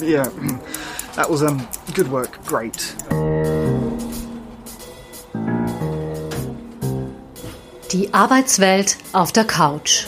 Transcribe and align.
Yeah, 0.00 0.28
that 1.16 1.28
was 1.28 1.42
um, 1.42 1.66
good 1.94 2.10
work. 2.10 2.44
Great. 2.44 2.94
Die 7.92 8.12
Arbeitswelt 8.12 8.96
auf 9.12 9.32
der 9.32 9.44
Couch. 9.44 10.06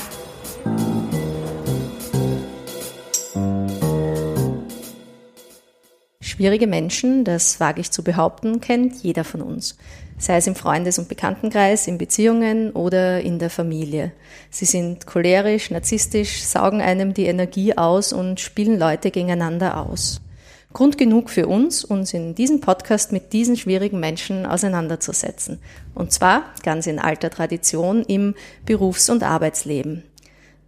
Schwierige 6.40 6.66
Menschen, 6.66 7.22
das 7.24 7.60
wage 7.60 7.82
ich 7.82 7.90
zu 7.90 8.02
behaupten, 8.02 8.62
kennt 8.62 9.02
jeder 9.02 9.24
von 9.24 9.42
uns. 9.42 9.76
Sei 10.16 10.38
es 10.38 10.46
im 10.46 10.54
Freundes- 10.54 10.98
und 10.98 11.06
Bekanntenkreis, 11.06 11.86
in 11.86 11.98
Beziehungen 11.98 12.70
oder 12.70 13.20
in 13.20 13.38
der 13.38 13.50
Familie. 13.50 14.12
Sie 14.48 14.64
sind 14.64 15.06
cholerisch, 15.06 15.70
narzisstisch, 15.70 16.42
saugen 16.42 16.80
einem 16.80 17.12
die 17.12 17.26
Energie 17.26 17.76
aus 17.76 18.14
und 18.14 18.40
spielen 18.40 18.78
Leute 18.78 19.10
gegeneinander 19.10 19.86
aus. 19.86 20.22
Grund 20.72 20.96
genug 20.96 21.28
für 21.28 21.46
uns, 21.46 21.84
uns 21.84 22.14
in 22.14 22.34
diesem 22.34 22.62
Podcast 22.62 23.12
mit 23.12 23.34
diesen 23.34 23.58
schwierigen 23.58 24.00
Menschen 24.00 24.46
auseinanderzusetzen. 24.46 25.58
Und 25.94 26.10
zwar 26.10 26.44
ganz 26.62 26.86
in 26.86 26.98
alter 26.98 27.28
Tradition 27.28 28.02
im 28.02 28.34
Berufs- 28.64 29.10
und 29.10 29.22
Arbeitsleben. 29.22 30.04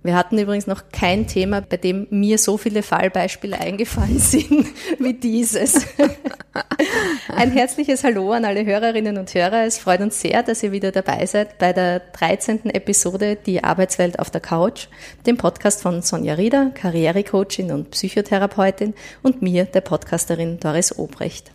Wir 0.02 0.16
hatten 0.16 0.36
übrigens 0.36 0.66
noch 0.66 0.82
kein 0.90 1.28
Thema, 1.28 1.60
bei 1.60 1.76
dem 1.76 2.08
mir 2.10 2.36
so 2.38 2.56
viele 2.56 2.82
Fallbeispiele 2.82 3.58
eingefallen 3.58 4.18
sind 4.20 4.66
wie 4.98 5.14
dieses. 5.14 5.86
Ein 7.28 7.52
herzliches 7.52 8.02
Hallo 8.02 8.32
an 8.32 8.44
alle 8.44 8.64
Hörerinnen 8.64 9.16
und 9.16 9.32
Hörer. 9.32 9.64
Es 9.64 9.78
freut 9.78 10.00
uns 10.00 10.20
sehr, 10.20 10.42
dass 10.42 10.62
ihr 10.62 10.72
wieder 10.72 10.90
dabei 10.90 11.24
seid 11.26 11.58
bei 11.58 11.72
der 11.72 12.00
13. 12.00 12.70
Episode 12.70 13.36
Die 13.36 13.62
Arbeitswelt 13.62 14.18
auf 14.18 14.30
der 14.30 14.40
Couch, 14.40 14.88
dem 15.26 15.36
Podcast 15.36 15.82
von 15.82 16.02
Sonja 16.02 16.34
Rieder, 16.34 16.70
Karrierecoachin 16.74 17.70
und 17.70 17.90
Psychotherapeutin 17.92 18.94
und 19.22 19.40
mir, 19.40 19.64
der 19.66 19.82
Podcasterin 19.82 20.58
Doris 20.58 20.98
Obrecht. 20.98 21.52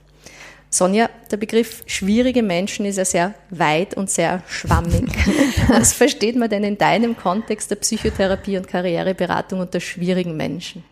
Sonja, 0.70 1.10
der 1.32 1.38
Begriff 1.38 1.84
schwierige 1.88 2.44
Menschen 2.44 2.86
ist 2.86 2.98
ja 2.98 3.06
sehr 3.06 3.34
weit 3.50 3.96
und 3.96 4.10
sehr 4.10 4.44
schwammig. 4.48 5.10
Was 5.70 5.94
versteht 5.94 6.36
man 6.36 6.50
denn 6.50 6.64
in 6.64 6.78
deinem 6.78 7.16
Kontext 7.16 7.72
der 7.72 7.78
Psychotherapie 7.78 8.58
und 8.58 8.68
Karriereberatung 8.68 9.60
unter 9.62 9.80
schwierigen 9.80 10.36
Menschen? 10.36 10.84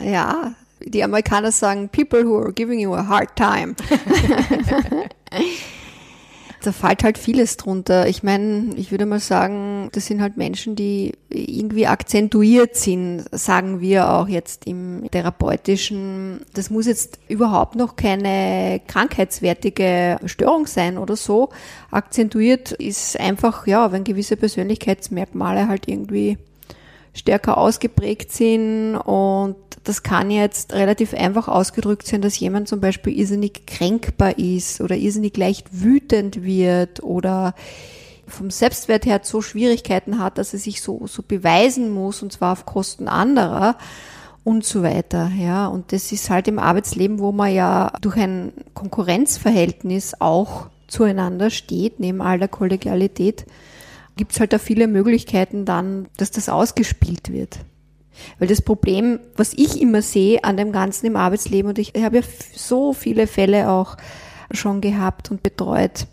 Ja, 0.00 0.54
die 0.80 1.02
Amerikaner 1.02 1.52
sagen 1.52 1.88
people 1.88 2.24
who 2.24 2.38
are 2.38 2.52
giving 2.52 2.78
you 2.78 2.94
a 2.94 3.06
hard 3.06 3.34
time. 3.34 3.74
da 6.66 6.72
fällt 6.72 7.04
halt 7.04 7.16
vieles 7.16 7.56
drunter. 7.56 8.08
Ich 8.08 8.24
meine, 8.24 8.74
ich 8.76 8.90
würde 8.90 9.06
mal 9.06 9.20
sagen, 9.20 9.88
das 9.92 10.06
sind 10.06 10.20
halt 10.20 10.36
Menschen, 10.36 10.74
die 10.74 11.12
irgendwie 11.30 11.86
akzentuiert 11.86 12.74
sind, 12.76 13.24
sagen 13.30 13.80
wir 13.80 14.10
auch 14.10 14.26
jetzt 14.26 14.66
im 14.66 15.08
therapeutischen. 15.10 16.40
Das 16.54 16.70
muss 16.70 16.86
jetzt 16.86 17.20
überhaupt 17.28 17.76
noch 17.76 17.94
keine 17.94 18.80
krankheitswertige 18.88 20.18
Störung 20.24 20.66
sein 20.66 20.98
oder 20.98 21.14
so. 21.14 21.50
Akzentuiert 21.92 22.72
ist 22.72 23.18
einfach, 23.20 23.66
ja, 23.68 23.92
wenn 23.92 24.02
gewisse 24.02 24.36
Persönlichkeitsmerkmale 24.36 25.68
halt 25.68 25.86
irgendwie 25.86 26.36
stärker 27.16 27.58
ausgeprägt 27.58 28.32
sind 28.32 28.96
und 28.96 29.56
das 29.84 30.02
kann 30.02 30.30
jetzt 30.30 30.72
relativ 30.72 31.14
einfach 31.14 31.48
ausgedrückt 31.48 32.06
sein, 32.06 32.20
dass 32.20 32.38
jemand 32.38 32.68
zum 32.68 32.80
Beispiel 32.80 33.16
irrsinnig 33.18 33.66
kränkbar 33.66 34.38
ist 34.38 34.80
oder 34.80 34.96
irrsinnig 34.96 35.36
leicht 35.36 35.68
wütend 35.70 36.42
wird 36.42 37.02
oder 37.02 37.54
vom 38.26 38.50
Selbstwert 38.50 39.06
her 39.06 39.20
so 39.22 39.40
Schwierigkeiten 39.40 40.18
hat, 40.18 40.38
dass 40.38 40.52
er 40.52 40.58
sich 40.58 40.82
so, 40.82 41.06
so 41.06 41.22
beweisen 41.22 41.92
muss 41.92 42.22
und 42.22 42.32
zwar 42.32 42.52
auf 42.52 42.66
Kosten 42.66 43.06
anderer 43.06 43.76
und 44.42 44.64
so 44.64 44.82
weiter, 44.82 45.30
ja. 45.36 45.66
Und 45.66 45.92
das 45.92 46.12
ist 46.12 46.30
halt 46.30 46.48
im 46.48 46.58
Arbeitsleben, 46.58 47.18
wo 47.18 47.32
man 47.32 47.52
ja 47.52 47.92
durch 48.00 48.16
ein 48.16 48.52
Konkurrenzverhältnis 48.74 50.14
auch 50.20 50.68
zueinander 50.88 51.50
steht, 51.50 52.00
neben 52.00 52.20
all 52.20 52.38
der 52.38 52.48
Kollegialität, 52.48 53.44
gibt 54.16 54.32
es 54.32 54.40
halt 54.40 54.52
da 54.52 54.58
viele 54.58 54.88
Möglichkeiten 54.88 55.64
dann, 55.64 56.08
dass 56.16 56.30
das 56.30 56.48
ausgespielt 56.48 57.30
wird. 57.32 57.58
Weil 58.38 58.48
das 58.48 58.62
Problem, 58.62 59.20
was 59.36 59.52
ich 59.52 59.80
immer 59.80 60.00
sehe 60.02 60.42
an 60.42 60.56
dem 60.56 60.72
Ganzen 60.72 61.06
im 61.06 61.16
Arbeitsleben, 61.16 61.68
und 61.68 61.78
ich, 61.78 61.92
habe 61.96 62.16
ja 62.16 62.22
so 62.54 62.94
viele 62.94 63.26
Fälle 63.26 63.70
auch 63.70 63.96
schon 64.50 64.80
gehabt 64.80 65.30
und 65.30 65.42
betreut, 65.42 66.06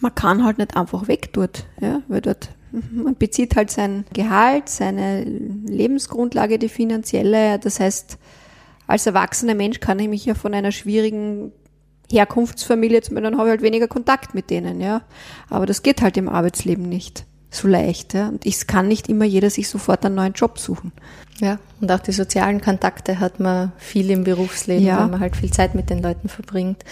man 0.00 0.14
kann 0.14 0.44
halt 0.44 0.58
nicht 0.58 0.76
einfach 0.76 1.06
weg 1.06 1.32
dort, 1.32 1.66
ja, 1.80 2.02
weil 2.08 2.20
dort 2.20 2.50
man 2.90 3.14
bezieht 3.14 3.54
halt 3.54 3.70
sein 3.70 4.04
Gehalt, 4.12 4.68
seine 4.68 5.22
Lebensgrundlage, 5.22 6.58
die 6.58 6.68
finanzielle. 6.68 7.60
Das 7.60 7.78
heißt, 7.78 8.18
als 8.88 9.06
erwachsener 9.06 9.54
Mensch 9.54 9.78
kann 9.78 10.00
ich 10.00 10.08
mich 10.08 10.24
ja 10.24 10.34
von 10.34 10.54
einer 10.54 10.72
schwierigen 10.72 11.52
Herkunftsfamilie, 12.10 13.00
dann 13.00 13.38
habe 13.38 13.48
ich 13.48 13.50
halt 13.50 13.62
weniger 13.62 13.86
Kontakt 13.86 14.34
mit 14.34 14.50
denen, 14.50 14.80
ja. 14.80 15.02
Aber 15.50 15.66
das 15.66 15.84
geht 15.84 16.02
halt 16.02 16.16
im 16.16 16.28
Arbeitsleben 16.28 16.88
nicht 16.88 17.26
so 17.54 17.68
leicht. 17.68 18.14
Ja? 18.14 18.28
Und 18.28 18.44
es 18.46 18.66
kann 18.66 18.88
nicht 18.88 19.08
immer 19.08 19.24
jeder 19.24 19.50
sich 19.50 19.68
sofort 19.68 20.04
einen 20.04 20.16
neuen 20.16 20.32
Job 20.32 20.58
suchen. 20.58 20.92
Ja, 21.40 21.58
und 21.80 21.90
auch 21.90 21.98
die 21.98 22.12
sozialen 22.12 22.60
Kontakte 22.60 23.18
hat 23.18 23.40
man 23.40 23.72
viel 23.76 24.10
im 24.10 24.24
Berufsleben, 24.24 24.86
ja. 24.86 25.00
weil 25.00 25.08
man 25.08 25.20
halt 25.20 25.36
viel 25.36 25.50
Zeit 25.50 25.74
mit 25.74 25.90
den 25.90 26.00
Leuten 26.00 26.28
verbringt. 26.28 26.84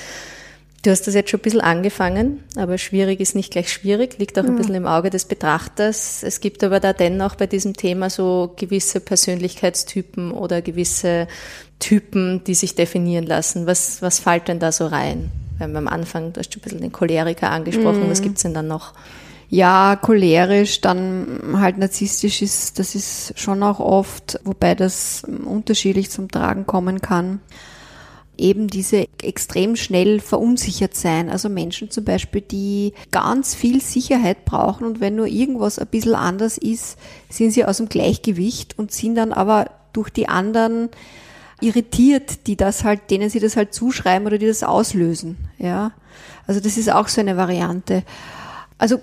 Du 0.84 0.90
hast 0.90 1.06
das 1.06 1.14
jetzt 1.14 1.30
schon 1.30 1.38
ein 1.38 1.44
bisschen 1.44 1.60
angefangen, 1.60 2.42
aber 2.56 2.76
schwierig 2.76 3.20
ist 3.20 3.36
nicht 3.36 3.52
gleich 3.52 3.72
schwierig, 3.72 4.18
liegt 4.18 4.36
auch 4.36 4.44
ein 4.44 4.56
bisschen 4.56 4.74
im 4.74 4.86
Auge 4.86 5.10
des 5.10 5.26
Betrachters. 5.26 6.24
Es 6.24 6.40
gibt 6.40 6.64
aber 6.64 6.80
da 6.80 6.92
dennoch 6.92 7.36
bei 7.36 7.46
diesem 7.46 7.74
Thema 7.74 8.10
so 8.10 8.52
gewisse 8.56 8.98
Persönlichkeitstypen 8.98 10.32
oder 10.32 10.60
gewisse 10.60 11.28
Typen, 11.78 12.42
die 12.44 12.54
sich 12.54 12.74
definieren 12.74 13.26
lassen. 13.26 13.68
Was, 13.68 14.02
was 14.02 14.18
fällt 14.18 14.48
denn 14.48 14.58
da 14.58 14.72
so 14.72 14.86
rein? 14.86 15.30
Wir 15.56 15.64
haben 15.68 15.76
am 15.76 15.86
Anfang, 15.86 16.32
du 16.32 16.40
hast 16.40 16.52
schon 16.52 16.60
ein 16.60 16.64
bisschen 16.64 16.80
den 16.80 16.90
Choleriker 16.90 17.50
angesprochen, 17.50 18.06
mhm. 18.06 18.10
was 18.10 18.20
gibt's 18.20 18.42
denn 18.42 18.54
dann 18.54 18.66
noch? 18.66 18.92
Ja, 19.52 19.96
cholerisch, 19.96 20.80
dann 20.80 21.60
halt 21.60 21.76
narzisstisch 21.76 22.40
ist, 22.40 22.78
das 22.78 22.94
ist 22.94 23.38
schon 23.38 23.62
auch 23.62 23.80
oft, 23.80 24.40
wobei 24.44 24.74
das 24.74 25.24
unterschiedlich 25.44 26.08
zum 26.08 26.30
Tragen 26.30 26.66
kommen 26.66 27.02
kann. 27.02 27.38
Eben 28.38 28.68
diese 28.68 29.08
extrem 29.22 29.76
schnell 29.76 30.20
verunsichert 30.20 30.94
sein. 30.94 31.28
Also 31.28 31.50
Menschen 31.50 31.91
zum 31.91 32.04
Beispiel, 32.04 32.41
die 32.41 32.94
ganz 33.10 33.54
viel 33.54 33.82
Sicherheit 33.82 34.46
brauchen 34.46 34.86
und 34.86 35.00
wenn 35.02 35.16
nur 35.16 35.26
irgendwas 35.26 35.78
ein 35.78 35.86
bisschen 35.88 36.14
anders 36.14 36.56
ist, 36.56 36.98
sind 37.28 37.50
sie 37.50 37.66
aus 37.66 37.76
dem 37.76 37.91
Gleichgewicht 37.91 38.78
und 38.78 38.91
sind 38.91 39.16
dann 39.16 39.34
aber 39.34 39.70
durch 39.92 40.08
die 40.08 40.30
anderen 40.30 40.88
irritiert, 41.60 42.46
die 42.46 42.56
das 42.56 42.84
halt, 42.84 43.10
denen 43.10 43.28
sie 43.28 43.38
das 43.38 43.56
halt 43.56 43.74
zuschreiben 43.74 44.26
oder 44.26 44.38
die 44.38 44.46
das 44.46 44.62
auslösen. 44.62 45.36
Ja. 45.58 45.92
Also 46.46 46.58
das 46.58 46.78
ist 46.78 46.91
auch 46.91 47.08
so 47.08 47.20
eine 47.20 47.36
Variante. 47.36 48.02
Also 48.78 48.98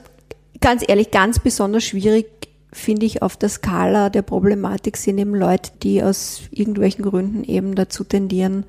ganz 0.62 0.84
ehrlich, 0.88 1.12
ganz 1.12 1.40
besonders 1.40 1.84
schwierig 1.84 2.28
finde 2.72 3.06
ich 3.06 3.22
auf 3.22 3.36
der 3.36 3.50
Skala 3.50 4.10
der 4.10 4.22
Problematik 4.22 4.98
sind 4.98 5.18
eben 5.18 5.34
Leute, 5.34 5.72
die 5.82 6.04
aus 6.04 6.42
irgendwelchen 6.52 7.04
Gründen 7.04 7.44
eben 7.44 7.76
dazu 7.76 8.04
tendieren, 8.04 8.66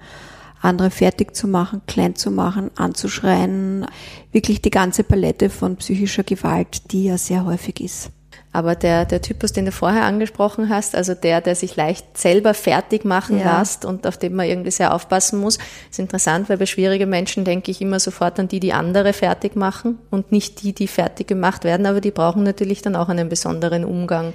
andere 0.63 0.91
fertig 0.91 1.35
zu 1.35 1.49
machen, 1.49 1.83
klein 1.87 2.17
zu 2.17 2.31
machen, 2.31 2.71
anzuschreien. 2.77 3.87
Wirklich 4.33 4.63
die 4.63 4.71
ganze 4.71 5.05
Palette 5.05 5.51
von 5.51 5.77
psychischer 5.77 6.23
Gewalt, 6.23 6.93
die 6.93 7.05
ja 7.05 7.19
sehr 7.19 7.45
häufig 7.45 7.81
ist. 7.81 8.11
Aber 8.53 8.75
der, 8.75 9.05
der 9.05 9.23
Typus, 9.23 9.53
den 9.53 9.67
du 9.67 9.73
vorher 9.73 10.03
angesprochen 10.03 10.69
hast, 10.69 10.97
also 10.97 11.15
der, 11.15 11.41
der 11.41 11.55
sich 11.55 11.77
leicht 11.77 12.19
selber 12.19 12.53
fertig 12.53 13.05
machen 13.05 13.39
ja. 13.39 13.61
lässt 13.61 13.85
und 13.85 14.09
auf 14.09 14.19
den 14.19 14.35
man 14.35 14.47
irgendwie 14.47 14.73
sehr 14.73 14.93
aufpassen 14.93 15.39
muss, 15.39 15.59
ist 15.89 16.01
interessant, 16.01 16.49
weil 16.49 16.57
bei 16.57 16.67
schwierigen 16.67 17.09
Menschen 17.09 17.45
denke 17.45 17.71
ich 17.71 17.81
immer 17.81 18.01
sofort 18.01 18.41
an 18.41 18.49
die, 18.49 18.59
die 18.59 18.73
andere 18.73 19.13
fertig 19.13 19.55
machen 19.55 19.99
und 20.11 20.33
nicht 20.33 20.63
die, 20.63 20.73
die 20.73 20.89
fertig 20.89 21.29
gemacht 21.29 21.63
werden, 21.63 21.87
aber 21.87 22.01
die 22.01 22.11
brauchen 22.11 22.43
natürlich 22.43 22.83
dann 22.83 22.97
auch 22.97 23.09
einen 23.09 23.29
besonderen 23.29 23.85
Umgang. 23.85 24.33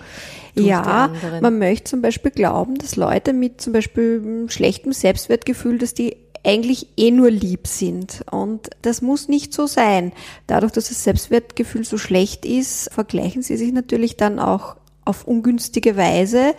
Ja, 0.53 1.09
man 1.41 1.59
möchte 1.59 1.89
zum 1.89 2.01
Beispiel 2.01 2.31
glauben, 2.31 2.77
dass 2.77 2.95
Leute 2.95 3.33
mit 3.33 3.59
zum 3.59 3.73
Beispiel 3.73 4.45
schlechtem 4.47 4.93
Selbstwertgefühl, 4.93 5.77
dass 5.77 5.93
die 5.93 6.15
eigentlich 6.45 6.87
eh 6.97 7.11
nur 7.11 7.31
lieb 7.31 7.67
sind. 7.67 8.23
Und 8.31 8.69
das 8.81 9.01
muss 9.01 9.27
nicht 9.27 9.53
so 9.53 9.67
sein. 9.67 10.13
Dadurch, 10.47 10.71
dass 10.71 10.89
das 10.89 11.03
Selbstwertgefühl 11.03 11.83
so 11.83 11.97
schlecht 11.97 12.45
ist, 12.45 12.91
vergleichen 12.93 13.41
sie 13.41 13.57
sich 13.57 13.73
natürlich 13.73 14.17
dann 14.17 14.39
auch 14.39 14.75
auf 15.03 15.27
ungünstige 15.27 15.97
Weise 15.97 16.55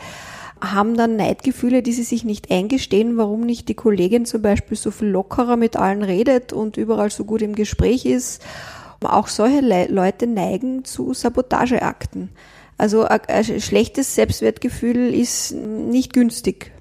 haben 0.60 0.96
dann 0.96 1.16
Neidgefühle, 1.16 1.82
die 1.82 1.92
sie 1.92 2.02
sich 2.02 2.24
nicht 2.24 2.50
eingestehen, 2.50 3.16
warum 3.16 3.42
nicht 3.42 3.68
die 3.68 3.74
Kollegin 3.74 4.24
zum 4.24 4.42
Beispiel 4.42 4.76
so 4.76 4.90
viel 4.90 5.08
lockerer 5.08 5.56
mit 5.56 5.76
allen 5.76 6.02
redet 6.02 6.52
und 6.52 6.76
überall 6.76 7.10
so 7.10 7.24
gut 7.24 7.42
im 7.42 7.54
Gespräch 7.54 8.06
ist. 8.06 8.42
Auch 9.02 9.28
solche 9.28 9.60
Le 9.60 9.86
Leute 9.88 10.26
neigen 10.26 10.84
zu 10.84 11.12
Sabotageakten. 11.12 12.30
Also 12.78 13.04
ein 13.04 13.60
schlechtes 13.60 14.14
Selbstwertgefühl 14.14 15.14
ist 15.14 15.52
nicht 15.52 16.12
günstig 16.12 16.72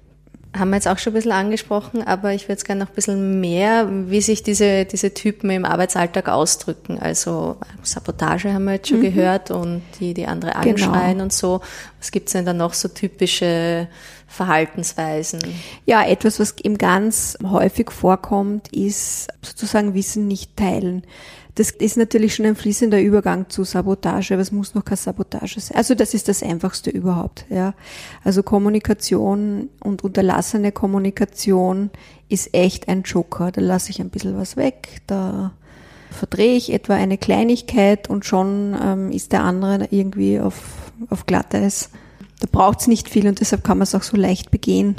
haben 0.58 0.70
wir 0.70 0.78
jetzt 0.78 0.88
auch 0.88 0.98
schon 0.98 1.12
ein 1.12 1.16
bisschen 1.16 1.32
angesprochen, 1.32 2.02
aber 2.06 2.34
ich 2.34 2.44
würde 2.44 2.54
jetzt 2.54 2.66
gerne 2.66 2.84
noch 2.84 2.90
ein 2.90 2.96
bisschen 2.96 3.40
mehr, 3.42 3.88
wie 4.10 4.22
sich 4.22 4.44
diese, 4.44 4.86
diese 4.86 5.14
Typen 5.14 5.50
im 5.50 5.66
Arbeitsalltag 5.66 6.30
ausdrücken. 6.30 7.00
Also 7.00 7.58
Sabotage 7.84 8.54
haben 8.54 8.66
wir 8.66 8.74
jetzt 8.74 8.88
schon 8.88 9.00
mhm. 9.00 9.04
gehört 9.04 9.52
und 9.52 9.82
die, 10.00 10.14
die 10.14 10.28
andere 10.28 10.52
genau. 10.52 10.72
anschreien 10.72 11.12
genau. 11.14 11.24
und 11.24 11.34
so. 11.34 11.62
Was 12.00 12.12
gibt's 12.12 12.32
denn 12.32 12.46
da 12.46 12.54
noch 12.54 12.74
so 12.74 12.88
typische 12.88 13.88
Verhaltensweisen? 14.28 15.42
Ja, 15.86 16.04
etwas, 16.04 16.40
was 16.40 16.56
eben 16.64 16.78
ganz 16.78 17.38
häufig 17.44 17.92
vorkommt, 17.92 18.70
ist 18.74 19.28
sozusagen 19.42 19.94
Wissen 19.94 20.28
nicht 20.28 20.56
teilen. 20.56 21.04
Das 21.56 21.72
ist 21.72 21.96
natürlich 21.96 22.36
schon 22.36 22.46
ein 22.46 22.58
fließender 22.58 23.02
Übergang 23.02 23.50
zu 23.50 23.64
Sabotage, 23.64 24.34
aber 24.34 24.42
es 24.42 24.52
muss 24.52 24.76
noch 24.76 24.84
keine 24.84 24.98
Sabotage 24.98 25.62
sein. 25.62 25.78
Also 25.78 25.96
das 25.96 26.14
ist 26.14 26.28
das 26.28 26.44
Einfachste 26.44 26.90
überhaupt, 26.90 27.46
ja. 27.50 27.74
Also 28.26 28.44
Kommunikation 28.44 29.70
und 29.80 30.04
unterlassene 30.04 30.74
Kommunikation 30.74 31.92
ist 32.28 32.54
echt 32.54 32.90
ein 32.90 33.04
Joker. 33.04 33.54
Da 33.54 33.62
lasse 33.62 33.90
ich 33.90 34.02
ein 34.02 34.10
bisschen 34.10 34.38
was 34.38 34.58
weg, 34.58 35.02
da 35.08 35.54
verdrehe 36.12 36.56
ich 36.56 36.74
etwa 36.74 36.96
eine 36.96 37.18
Kleinigkeit 37.18 38.10
und 38.10 38.26
schon 38.26 38.76
ähm, 38.82 39.12
ist 39.12 39.32
der 39.32 39.44
andere 39.44 39.88
irgendwie 39.92 40.40
auf, 40.40 40.92
auf 41.10 41.26
Glatteis. 41.26 41.90
Da 42.42 42.48
braucht 42.52 42.82
es 42.82 42.88
nicht 42.88 43.10
viel 43.10 43.28
und 43.28 43.40
deshalb 43.40 43.64
kann 43.64 43.78
man 43.78 43.84
es 43.84 43.96
auch 43.96 44.04
so 44.04 44.18
leicht 44.18 44.52
begehen. 44.52 44.96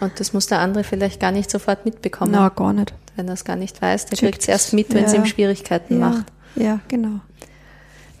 Und 0.00 0.20
das 0.20 0.32
muss 0.32 0.46
der 0.46 0.60
andere 0.60 0.84
vielleicht 0.84 1.20
gar 1.20 1.32
nicht 1.32 1.50
sofort 1.50 1.84
mitbekommen. 1.84 2.32
Na, 2.32 2.48
gar 2.48 2.72
nicht 2.72 2.92
wenn 3.16 3.28
er 3.28 3.34
es 3.34 3.44
gar 3.44 3.56
nicht 3.56 3.80
weiß. 3.82 4.06
Der 4.06 4.18
kriegt 4.18 4.42
es 4.42 4.48
erst 4.48 4.72
mit, 4.72 4.94
wenn 4.94 5.04
es 5.04 5.14
ihm 5.14 5.26
Schwierigkeiten 5.26 5.98
ja. 5.98 6.08
macht. 6.08 6.26
Ja, 6.54 6.80
genau. 6.88 7.20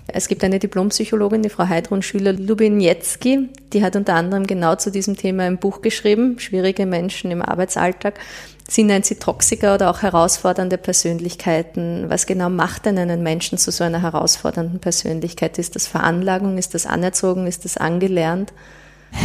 Es 0.08 0.28
gibt 0.28 0.44
eine 0.44 0.58
Diplompsychologin, 0.58 1.42
die 1.42 1.48
Frau 1.48 1.68
Heidrun 1.68 2.00
Schüler-Lubiniecki, 2.00 3.48
die 3.72 3.82
hat 3.82 3.96
unter 3.96 4.14
anderem 4.14 4.46
genau 4.46 4.76
zu 4.76 4.92
diesem 4.92 5.16
Thema 5.16 5.42
ein 5.42 5.58
Buch 5.58 5.82
geschrieben, 5.82 6.38
Schwierige 6.38 6.86
Menschen 6.86 7.32
im 7.32 7.42
Arbeitsalltag. 7.42 8.14
Sie 8.68 8.84
nennt 8.84 9.04
sie 9.04 9.16
Toxiker 9.16 9.74
oder 9.74 9.90
auch 9.90 10.02
herausfordernde 10.02 10.78
Persönlichkeiten. 10.78 12.08
Was 12.08 12.26
genau 12.26 12.50
macht 12.50 12.86
denn 12.86 12.98
einen 12.98 13.22
Menschen 13.22 13.58
zu 13.58 13.72
so 13.72 13.82
einer 13.84 14.02
herausfordernden 14.02 14.78
Persönlichkeit? 14.78 15.58
Ist 15.58 15.74
das 15.74 15.86
Veranlagung? 15.86 16.56
Ist 16.56 16.74
das 16.74 16.86
anerzogen? 16.86 17.46
Ist 17.46 17.64
das 17.64 17.76
angelernt? 17.76 18.52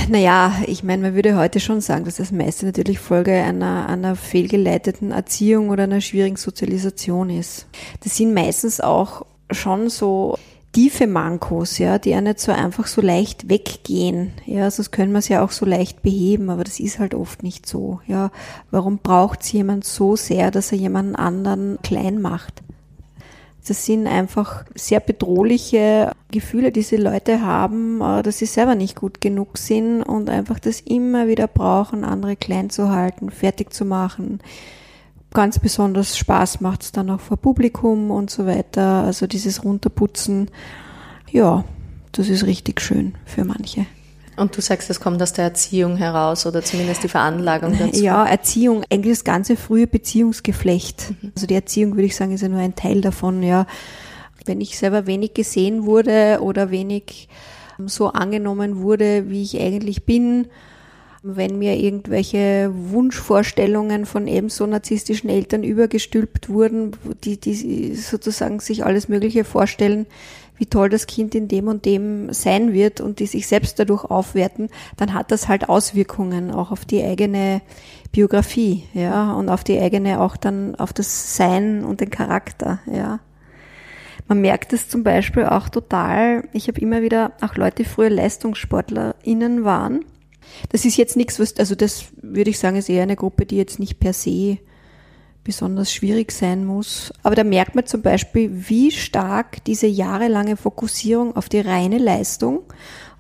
Naja, 0.10 0.54
ich 0.68 0.84
meine, 0.84 1.02
man 1.04 1.16
würde 1.16 1.38
heute 1.38 1.60
schon 1.60 1.82
sagen, 1.82 2.06
dass 2.06 2.18
das 2.18 2.32
meiste 2.32 2.66
natürlich 2.66 3.00
Folge 3.00 3.32
einer, 3.32 3.88
einer 3.88 4.16
fehlgeleiteten 4.16 5.12
Erziehung 5.12 5.70
oder 5.70 5.84
einer 5.84 6.02
schwierigen 6.02 6.38
Sozialisation 6.38 7.30
ist. 7.30 7.68
Das 8.04 8.18
sind 8.18 8.34
meistens 8.34 8.82
auch 8.82 9.26
schon 9.52 9.90
so 9.90 10.38
tiefe 10.72 11.08
Mankos, 11.08 11.78
ja, 11.78 12.00
die 12.00 12.12
ja 12.12 12.22
nicht 12.22 12.40
so 12.40 12.52
einfach 12.52 12.88
so 12.88 13.02
leicht 13.02 13.50
weggehen. 13.50 14.32
Ja, 14.46 14.72
sonst 14.72 14.92
können 14.92 15.12
wir 15.12 15.20
es 15.20 15.28
ja 15.28 15.44
auch 15.44 15.52
so 15.52 15.66
leicht 15.66 16.02
beheben, 16.02 16.50
aber 16.50 16.64
das 16.64 16.80
ist 16.80 17.00
halt 17.00 17.14
oft 17.14 17.44
nicht 17.44 17.68
so. 17.68 18.00
Ja, 18.08 18.32
warum 18.70 19.00
braucht 19.00 19.42
es 19.42 19.52
jemand 19.52 19.84
so 19.84 20.16
sehr, 20.16 20.52
dass 20.52 20.72
er 20.72 20.78
jemanden 20.78 21.16
anderen 21.16 21.78
klein 21.84 22.22
macht? 22.22 22.64
Das 23.68 23.86
sind 23.86 24.08
einfach 24.08 24.66
sehr 24.74 25.00
bedrohliche 25.00 26.14
Gefühle, 26.32 26.72
die 26.72 26.80
diese 26.82 26.96
Leute 26.96 27.42
haben, 27.42 28.02
äh, 28.02 28.24
dass 28.24 28.40
sie 28.40 28.46
selber 28.48 28.76
nicht 28.76 28.96
gut 28.96 29.22
genug 29.22 29.58
sind 29.58 30.02
und 30.02 30.30
einfach 30.30 30.60
das 30.60 30.82
immer 30.82 31.28
wieder 31.28 31.48
brauchen, 31.48 32.04
andere 32.04 32.36
klein 32.36 32.70
zu 32.70 32.90
halten, 32.90 33.30
fertig 33.30 33.72
zu 33.74 33.86
machen. 33.86 34.40
Ganz 35.34 35.60
besonders 35.60 36.18
Spaß 36.18 36.60
macht 36.62 36.84
es 36.84 36.92
dann 36.92 37.10
auch 37.10 37.20
vor 37.20 37.38
Publikum 37.38 38.12
und 38.12 38.30
so 38.30 38.46
weiter. 38.46 39.04
Also 39.04 39.28
dieses 39.28 39.64
Runterputzen, 39.64 40.50
ja, 41.32 41.64
das 42.12 42.28
ist 42.28 42.46
richtig 42.46 42.82
schön 42.82 43.16
für 43.26 43.46
manche. 43.46 43.86
Und 44.42 44.58
du 44.58 44.62
sagst, 44.62 44.90
das 44.90 45.00
kommt 45.00 45.22
aus 45.22 45.34
der 45.34 45.46
Erziehung 45.46 45.98
heraus 45.98 46.48
oder 46.48 46.64
zumindest 46.64 47.04
die 47.04 47.10
Veranlagung 47.10 47.78
dazu. 47.78 48.04
Ja, 48.04 48.26
Erziehung, 48.26 48.84
eigentlich 48.90 49.14
das 49.14 49.24
ganze 49.24 49.56
frühe 49.56 49.86
Beziehungsgeflecht. 49.86 51.12
Mhm. 51.22 51.32
Also 51.36 51.46
die 51.46 51.54
Erziehung, 51.54 51.92
würde 51.92 52.08
ich 52.08 52.16
sagen, 52.16 52.32
ist 52.32 52.42
ja 52.42 52.50
nur 52.50 52.60
ein 52.60 52.76
Teil 52.76 53.02
davon, 53.02 53.44
ja. 53.44 53.68
Wenn 54.46 54.60
ich 54.60 54.80
selber 54.80 55.06
wenig 55.06 55.36
gesehen 55.36 55.86
wurde 55.86 56.40
oder 56.42 56.72
wenig 56.72 57.30
ähm, 57.78 57.88
so 57.88 58.08
angenommen 58.08 58.82
wurde, 58.82 59.30
wie 59.30 59.44
ich 59.44 59.62
eigentlich 59.62 60.06
bin, 60.06 60.48
wenn 61.22 61.60
mir 61.60 61.76
irgendwelche 61.76 62.72
Wunschvorstellungen 62.74 64.08
von 64.08 64.26
ebenso 64.26 64.66
narzisstischen 64.66 65.30
Eltern 65.30 65.64
übergestülpt 65.64 66.50
wurden, 66.50 66.94
die, 67.24 67.40
die 67.40 67.94
sozusagen 67.94 68.60
sich 68.60 68.84
alles 68.84 69.08
Mögliche 69.08 69.44
vorstellen, 69.44 70.08
wie 70.62 70.68
toll 70.68 70.90
das 70.90 71.08
Kind 71.08 71.34
in 71.34 71.48
dem 71.48 71.68
und 71.68 71.86
dem 71.86 72.32
sein 72.32 72.72
wird 72.72 73.02
und 73.02 73.18
die 73.18 73.26
sich 73.26 73.48
selbst 73.48 73.80
dadurch 73.80 74.06
aufwerten, 74.06 74.70
dann 74.96 75.16
hat 75.16 75.32
das 75.32 75.48
halt 75.48 75.68
Auswirkungen 75.70 76.52
auch 76.52 76.72
auf 76.72 76.86
die 76.86 77.04
eigene 77.04 77.64
Biografie, 78.12 78.84
ja, 78.94 79.34
und 79.34 79.50
auf 79.50 79.64
die 79.64 79.80
eigene 79.80 80.22
auch 80.22 80.38
dann 80.38 80.76
auf 80.76 80.94
das 80.94 81.36
Sein 81.36 81.84
und 81.84 82.00
den 82.00 82.12
Charakter, 82.12 82.80
ja. 82.86 83.20
Man 84.28 84.40
merkt 84.40 84.72
es 84.72 84.88
zum 84.88 85.04
Beispiel 85.04 85.46
auch 85.46 85.68
total. 85.68 86.48
Ich 86.54 86.68
habe 86.68 86.80
immer 86.80 87.02
wieder 87.02 87.32
auch 87.42 87.56
Leute, 87.56 87.78
die 87.78 87.90
früher 87.90 88.12
LeistungssportlerInnen 88.12 89.64
waren. 89.64 90.06
Das 90.70 90.86
ist 90.86 90.96
jetzt 90.96 91.18
nichts, 91.18 91.40
was, 91.40 91.58
also 91.58 91.74
das 91.74 92.06
würde 92.22 92.52
ich 92.52 92.60
sagen, 92.60 92.78
ist 92.78 92.88
eher 92.88 93.02
eine 93.04 93.16
Gruppe, 93.16 93.48
die 93.48 93.58
jetzt 93.58 93.80
nicht 93.80 94.00
per 94.00 94.14
se 94.14 94.60
besonders 95.44 95.92
schwierig 95.92 96.32
sein 96.32 96.66
muss. 96.66 97.12
Aber 97.24 97.36
da 97.36 97.44
merkt 97.44 97.76
man 97.76 97.86
zum 97.86 98.02
Beispiel, 98.02 98.50
wie 98.70 98.92
stark 98.92 99.64
diese 99.66 99.88
jahrelange 99.88 100.58
Fokussierung 100.58 101.36
auf 101.36 101.50
die 101.50 101.62
reine 101.62 101.98
Leistung 101.98 102.62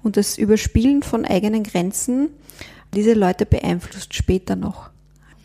und 0.04 0.18
das 0.18 0.38
Überspielen 0.38 1.04
von 1.04 1.26
eigenen 1.26 1.64
Grenzen 1.64 2.30
diese 2.94 3.14
Leute 3.14 3.46
beeinflusst 3.46 4.14
später 4.14 4.56
noch. 4.56 4.90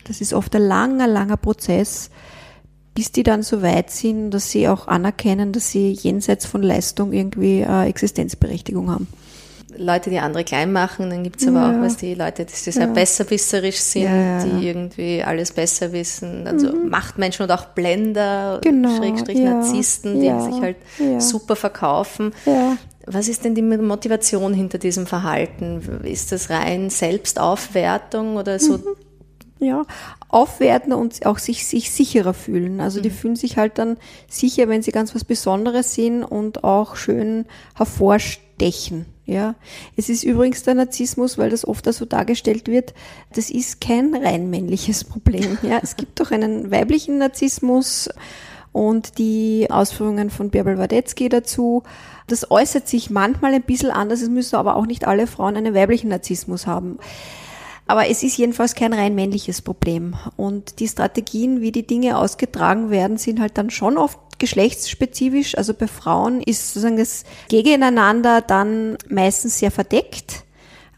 Das 0.04 0.20
ist 0.20 0.32
oft 0.32 0.54
ein 0.54 0.62
langer, 0.62 1.06
langer 1.06 1.36
Prozess, 1.36 2.10
bis 2.94 3.12
die 3.12 3.22
dann 3.22 3.42
so 3.42 3.62
weit 3.62 3.90
sind, 3.90 4.30
dass 4.30 4.50
sie 4.50 4.68
auch 4.68 4.88
anerkennen, 4.88 5.52
dass 5.52 5.70
sie 5.70 5.90
jenseits 5.90 6.46
von 6.46 6.62
Leistung 6.62 7.12
irgendwie 7.12 7.60
äh, 7.60 7.84
Existenzberechtigung 7.86 8.90
haben. 8.90 9.06
Leute, 9.78 10.10
die 10.10 10.18
andere 10.18 10.44
klein 10.44 10.72
machen, 10.72 11.10
dann 11.10 11.22
gibt 11.22 11.40
es 11.40 11.48
aber 11.48 11.60
ja. 11.60 11.70
auch 11.70 11.82
was 11.82 11.96
die 11.96 12.14
Leute, 12.14 12.44
die 12.44 12.52
sehr 12.52 12.86
ja. 12.86 12.92
besserwisserisch 12.92 13.78
sind, 13.78 14.04
ja, 14.04 14.44
die 14.44 14.68
irgendwie 14.68 15.22
alles 15.22 15.52
besser 15.52 15.92
wissen. 15.92 16.46
Also 16.46 16.72
mhm. 16.72 16.88
Machtmenschen 16.88 17.44
und 17.44 17.52
auch 17.52 17.66
Blender, 17.66 18.60
genau. 18.62 18.96
Schrägstrich 18.96 19.38
Narzissten, 19.38 20.20
die 20.20 20.52
sich 20.52 20.60
halt 20.60 20.76
super 21.22 21.56
verkaufen. 21.56 22.32
Was 23.06 23.28
ist 23.28 23.44
denn 23.44 23.54
die 23.54 23.62
Motivation 23.62 24.52
hinter 24.52 24.78
diesem 24.78 25.06
Verhalten? 25.06 26.02
Ist 26.02 26.32
das 26.32 26.50
rein 26.50 26.90
Selbstaufwertung 26.90 28.36
oder 28.36 28.58
so? 28.58 28.78
Mhm. 28.78 28.96
Ja, 29.58 29.84
aufwerten 30.28 30.92
und 30.92 31.24
auch 31.24 31.38
sich, 31.38 31.66
sich 31.66 31.90
sicherer 31.90 32.34
fühlen. 32.34 32.80
Also 32.80 33.00
die 33.00 33.08
mhm. 33.08 33.14
fühlen 33.14 33.36
sich 33.36 33.56
halt 33.56 33.78
dann 33.78 33.96
sicher, 34.28 34.68
wenn 34.68 34.82
sie 34.82 34.92
ganz 34.92 35.14
was 35.14 35.24
Besonderes 35.24 35.94
sind 35.94 36.24
und 36.24 36.62
auch 36.62 36.96
schön 36.96 37.46
hervorstechen. 37.74 39.06
Ja, 39.26 39.56
es 39.96 40.08
ist 40.08 40.22
übrigens 40.22 40.62
der 40.62 40.74
Narzissmus, 40.74 41.36
weil 41.36 41.50
das 41.50 41.66
oft 41.66 41.92
so 41.92 42.04
dargestellt 42.04 42.68
wird, 42.68 42.94
das 43.34 43.50
ist 43.50 43.80
kein 43.80 44.14
rein 44.14 44.50
männliches 44.50 45.02
Problem. 45.02 45.58
Ja, 45.62 45.80
es 45.82 45.96
gibt 45.96 46.20
doch 46.20 46.30
einen 46.30 46.70
weiblichen 46.70 47.18
Narzissmus 47.18 48.08
und 48.70 49.18
die 49.18 49.66
Ausführungen 49.68 50.30
von 50.30 50.50
Bärbel 50.50 50.78
Wadetzky 50.78 51.28
dazu. 51.28 51.82
Das 52.28 52.52
äußert 52.52 52.86
sich 52.86 53.10
manchmal 53.10 53.52
ein 53.54 53.62
bisschen 53.62 53.90
anders, 53.90 54.22
es 54.22 54.28
müssen 54.28 54.54
aber 54.56 54.76
auch 54.76 54.86
nicht 54.86 55.08
alle 55.08 55.26
Frauen 55.26 55.56
einen 55.56 55.74
weiblichen 55.74 56.10
Narzissmus 56.10 56.68
haben. 56.68 56.98
Aber 57.86 58.08
es 58.08 58.22
ist 58.22 58.36
jedenfalls 58.36 58.74
kein 58.74 58.92
rein 58.92 59.14
männliches 59.14 59.62
Problem. 59.62 60.16
Und 60.36 60.80
die 60.80 60.88
Strategien, 60.88 61.60
wie 61.60 61.70
die 61.70 61.86
Dinge 61.86 62.18
ausgetragen 62.18 62.90
werden, 62.90 63.16
sind 63.16 63.40
halt 63.40 63.56
dann 63.58 63.70
schon 63.70 63.96
oft 63.96 64.18
geschlechtsspezifisch. 64.38 65.56
Also 65.56 65.72
bei 65.72 65.86
Frauen 65.86 66.42
ist 66.42 66.68
sozusagen 66.68 66.96
das 66.96 67.24
Gegeneinander 67.48 68.40
dann 68.40 68.98
meistens 69.08 69.58
sehr 69.58 69.70
verdeckt. 69.70 70.44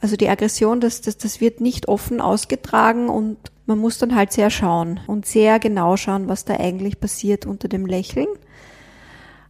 Also 0.01 0.17
die 0.17 0.29
Aggression, 0.29 0.81
das, 0.81 1.03
das, 1.03 1.19
das 1.19 1.41
wird 1.41 1.61
nicht 1.61 1.89
offen 1.89 2.21
ausgetragen 2.21 3.09
und 3.09 3.37
man 3.67 3.79
muss 3.79 3.99
dann 3.99 4.15
halt 4.15 4.33
sehr 4.33 4.49
schauen 4.49 5.01
und 5.07 5.27
sehr 5.27 5.59
genau 5.59 5.97
schauen, 5.97 6.29
was 6.29 6.45
da 6.45 6.55
eigentlich 6.55 7.01
passiert 7.01 7.45
unter 7.45 7.69
dem 7.69 7.85
Lächeln. 7.85 8.29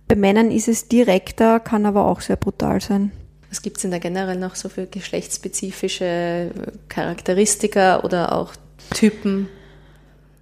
Bei 0.09 0.17
Männern 0.17 0.51
ist 0.51 0.69
es 0.69 0.89
direkter, 0.89 1.61
kann 1.61 1.87
aber 1.87 2.07
auch 2.07 2.21
sehr 2.21 2.37
brutal 2.37 2.81
sein. 2.81 3.13
Was 3.51 3.63
gibt 3.63 3.79
es 3.79 3.83
denn 3.83 3.91
da 3.91 3.99
generell 3.99 4.37
noch 4.37 4.55
so 4.55 4.69
für 4.69 4.87
geschlechtsspezifische 4.87 6.51
Charakteristika 6.89 8.01
oder 8.01 8.33
auch 8.33 8.55
Typen? 8.95 9.49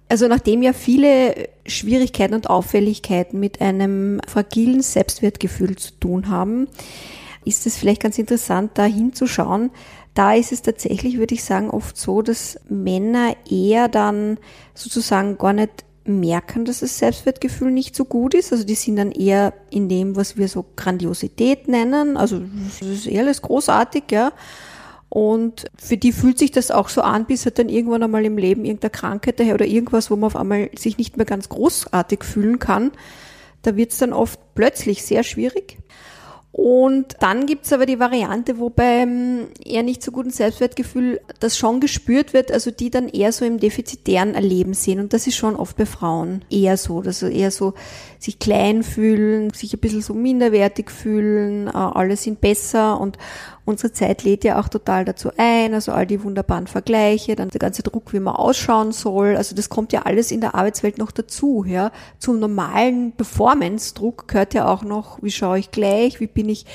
Also 0.09 0.27
nachdem 0.27 0.61
ja 0.61 0.73
viele 0.73 1.49
Schwierigkeiten 1.65 2.33
und 2.33 2.49
Auffälligkeiten 2.49 3.39
mit 3.39 3.61
einem 3.61 4.21
fragilen 4.27 4.81
Selbstwertgefühl 4.81 5.75
zu 5.75 5.91
tun 5.99 6.29
haben, 6.29 6.67
ist 7.43 7.65
es 7.65 7.77
vielleicht 7.77 8.01
ganz 8.01 8.17
interessant, 8.17 8.71
da 8.75 8.85
hinzuschauen. 8.85 9.71
Da 10.13 10.33
ist 10.33 10.51
es 10.51 10.61
tatsächlich, 10.61 11.17
würde 11.17 11.35
ich 11.35 11.43
sagen, 11.43 11.69
oft 11.69 11.97
so, 11.97 12.21
dass 12.21 12.59
Männer 12.69 13.35
eher 13.49 13.87
dann 13.87 14.37
sozusagen 14.73 15.37
gar 15.37 15.53
nicht 15.53 15.85
merken, 16.07 16.65
dass 16.65 16.79
das 16.79 16.97
Selbstwertgefühl 16.97 17.71
nicht 17.71 17.95
so 17.95 18.05
gut 18.05 18.33
ist. 18.33 18.51
Also 18.51 18.63
die 18.63 18.75
sind 18.75 18.95
dann 18.95 19.11
eher 19.11 19.53
in 19.69 19.89
dem, 19.89 20.15
was 20.15 20.37
wir 20.37 20.47
so 20.47 20.65
Grandiosität 20.75 21.67
nennen. 21.67 22.17
Also 22.17 22.41
das 22.65 22.81
ist 22.81 23.07
eher 23.07 23.23
alles 23.23 23.41
großartig, 23.41 24.03
ja. 24.11 24.31
Und 25.09 25.65
für 25.77 25.97
die 25.97 26.11
fühlt 26.11 26.37
sich 26.37 26.51
das 26.51 26.69
auch 26.69 26.89
so 26.89 27.01
an, 27.01 27.25
bis 27.25 27.45
er 27.45 27.51
dann 27.51 27.69
irgendwann 27.69 28.03
einmal 28.03 28.25
im 28.25 28.37
Leben 28.37 28.65
irgendeine 28.65 28.91
Krankheit 28.91 29.39
daher 29.39 29.53
oder 29.53 29.65
irgendwas, 29.65 30.11
wo 30.11 30.15
man 30.15 30.27
auf 30.27 30.35
einmal 30.35 30.69
sich 30.77 30.97
nicht 30.97 31.17
mehr 31.17 31.25
ganz 31.25 31.49
großartig 31.49 32.23
fühlen 32.23 32.59
kann. 32.59 32.91
Da 33.61 33.75
wird 33.75 33.91
es 33.91 33.97
dann 33.97 34.13
oft 34.13 34.39
plötzlich 34.55 35.03
sehr 35.03 35.23
schwierig. 35.23 35.77
Und 36.57 37.17
dann 37.19 37.45
gibt's 37.45 37.71
aber 37.71 37.85
die 37.85 37.99
Variante, 37.99 38.57
wo 38.57 38.71
beim 38.71 39.45
eher 39.63 39.83
nicht 39.83 40.01
so 40.01 40.11
guten 40.11 40.31
Selbstwertgefühl 40.31 41.21
das 41.39 41.55
schon 41.55 41.79
gespürt 41.79 42.33
wird, 42.33 42.51
also 42.51 42.71
die 42.71 42.89
dann 42.89 43.09
eher 43.09 43.31
so 43.31 43.45
im 43.45 43.59
defizitären 43.59 44.33
Erleben 44.33 44.73
sehen. 44.73 44.99
Und 44.99 45.13
das 45.13 45.27
ist 45.27 45.35
schon 45.35 45.55
oft 45.55 45.77
bei 45.77 45.85
Frauen 45.85 46.43
eher 46.49 46.75
so, 46.75 47.01
also 47.01 47.27
eher 47.27 47.51
so 47.51 47.75
sich 48.19 48.39
klein 48.39 48.83
fühlen, 48.83 49.51
sich 49.51 49.73
ein 49.73 49.79
bisschen 49.79 50.01
so 50.01 50.13
minderwertig 50.13 50.91
fühlen, 50.91 51.67
äh, 51.67 51.71
alle 51.71 52.15
sind 52.15 52.41
besser 52.41 52.99
und 52.99 53.17
unsere 53.65 53.91
Zeit 53.91 54.23
lädt 54.23 54.43
ja 54.43 54.59
auch 54.59 54.69
total 54.69 55.05
dazu 55.05 55.29
ein, 55.37 55.73
also 55.73 55.91
all 55.91 56.07
die 56.07 56.23
wunderbaren 56.23 56.67
Vergleiche, 56.67 57.35
dann 57.35 57.49
der 57.49 57.59
ganze 57.59 57.83
Druck, 57.83 58.13
wie 58.13 58.19
man 58.19 58.35
ausschauen 58.35 58.91
soll, 58.91 59.35
also 59.35 59.55
das 59.55 59.69
kommt 59.69 59.93
ja 59.93 60.03
alles 60.03 60.31
in 60.31 60.41
der 60.41 60.55
Arbeitswelt 60.55 60.97
noch 60.97 61.11
dazu, 61.11 61.65
ja. 61.67 61.91
Zum 62.17 62.39
normalen 62.39 63.11
Performance-Druck 63.11 64.27
gehört 64.27 64.53
ja 64.53 64.67
auch 64.67 64.83
noch, 64.83 65.21
wie 65.21 65.31
schaue 65.31 65.59
ich 65.59 65.71
gleich, 65.71 66.19
wie 66.19 66.27
bin 66.27 66.49
ich, 66.49 66.65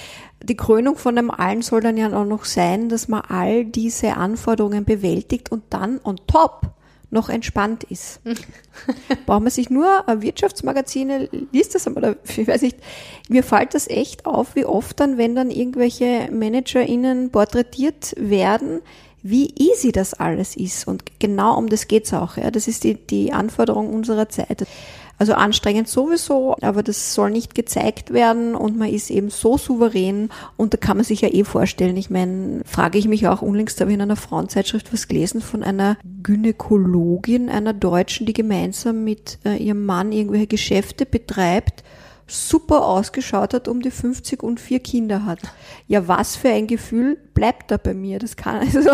die 0.43 0.57
Krönung 0.57 0.97
von 0.97 1.17
dem 1.17 1.31
allen 1.31 1.63
soll 1.63 1.81
dann 1.81 1.97
ja 1.97 2.13
auch 2.13 2.27
noch 2.27 2.45
sein, 2.45 2.89
dass 2.89 3.09
man 3.09 3.23
all 3.23 3.65
diese 3.65 4.17
Anforderungen 4.17 4.85
bewältigt 4.85 5.53
und 5.53 5.63
dann 5.71 6.01
on 6.03 6.17
top 6.27 6.73
noch 7.12 7.28
entspannt 7.28 7.85
ist. 7.85 8.21
Braucht 9.26 9.42
man 9.42 9.50
sich 9.50 9.71
nur 9.71 9.87
Wirtschaftsmagazine, 10.07 11.28
liest 11.52 11.75
das 11.75 11.87
oder 11.87 12.16
ich 12.37 12.49
weiß 12.49 12.62
nicht, 12.62 12.78
mir 13.28 13.45
fällt 13.45 13.75
das 13.75 13.87
echt 13.87 14.26
auf, 14.26 14.57
wie 14.57 14.64
oft 14.64 14.99
dann, 14.99 15.19
wenn 15.19 15.35
dann 15.35 15.50
irgendwelche 15.50 16.28
ManagerInnen 16.33 17.31
porträtiert 17.31 18.14
werden, 18.16 18.81
wie 19.23 19.54
easy 19.57 19.92
das 19.92 20.14
alles 20.14 20.57
ist. 20.57 20.88
Und 20.88 21.04
genau 21.21 21.57
um 21.57 21.69
das 21.69 21.87
geht's 21.87 22.12
auch. 22.12 22.37
Ja. 22.37 22.50
Das 22.50 22.66
ist 22.66 22.83
die, 22.83 22.95
die 22.95 23.33
Anforderung 23.33 23.92
unserer 23.92 24.28
Zeit. 24.28 24.66
Also 25.23 25.35
anstrengend 25.35 25.87
sowieso, 25.87 26.57
aber 26.62 26.83
das 26.83 27.14
soll 27.14 27.31
nicht 27.31 27.55
gezeigt 27.55 28.12
werden 28.12 28.57
und 28.57 28.76
man 28.76 28.88
ist 28.88 29.09
eben 29.09 29.31
so 29.31 29.57
souverän 29.57 30.31
und 30.57 30.75
da 30.75 30.79
kann 30.79 30.97
man 30.97 31.05
sich 31.05 31.21
ja 31.21 31.33
eh 31.33 31.45
vorstellen. 31.45 31.97
Ich 31.97 32.11
meine, 32.11 32.62
frage 32.64 32.99
ich 32.99 33.07
mich 33.07 33.29
auch, 33.29 33.41
unlängst 33.41 33.81
habe 33.81 33.93
ich 33.93 33.95
in 33.95 34.00
einer 34.00 34.17
Frauenzeitschrift 34.17 34.93
was 34.93 35.07
gelesen 35.07 35.41
von 35.41 35.62
einer 35.62 35.97
Gynäkologin, 36.25 37.50
einer 37.50 37.73
Deutschen, 37.73 38.26
die 38.26 38.33
gemeinsam 38.33 39.05
mit 39.05 39.38
äh, 39.45 39.59
ihrem 39.59 39.87
Mann 39.87 40.11
irgendwelche 40.11 40.49
Geschäfte 40.49 41.07
betreibt 41.07 41.85
super 42.26 42.85
ausgeschaut 42.85 43.55
hat, 43.55 43.69
um 43.69 43.81
die 43.81 43.93
50 43.93 44.43
und 44.43 44.59
vier 44.59 44.81
Kinder 44.81 45.25
hat. 45.25 45.38
Ja, 45.87 46.09
was 46.09 46.35
für 46.35 46.49
ein 46.49 46.67
Gefühl 46.67 47.17
bleibt 47.35 47.71
da 47.71 47.76
bei 47.76 47.95
mir? 47.95 48.19
Das 48.19 48.35
kann 48.35 48.57
also. 48.75 48.91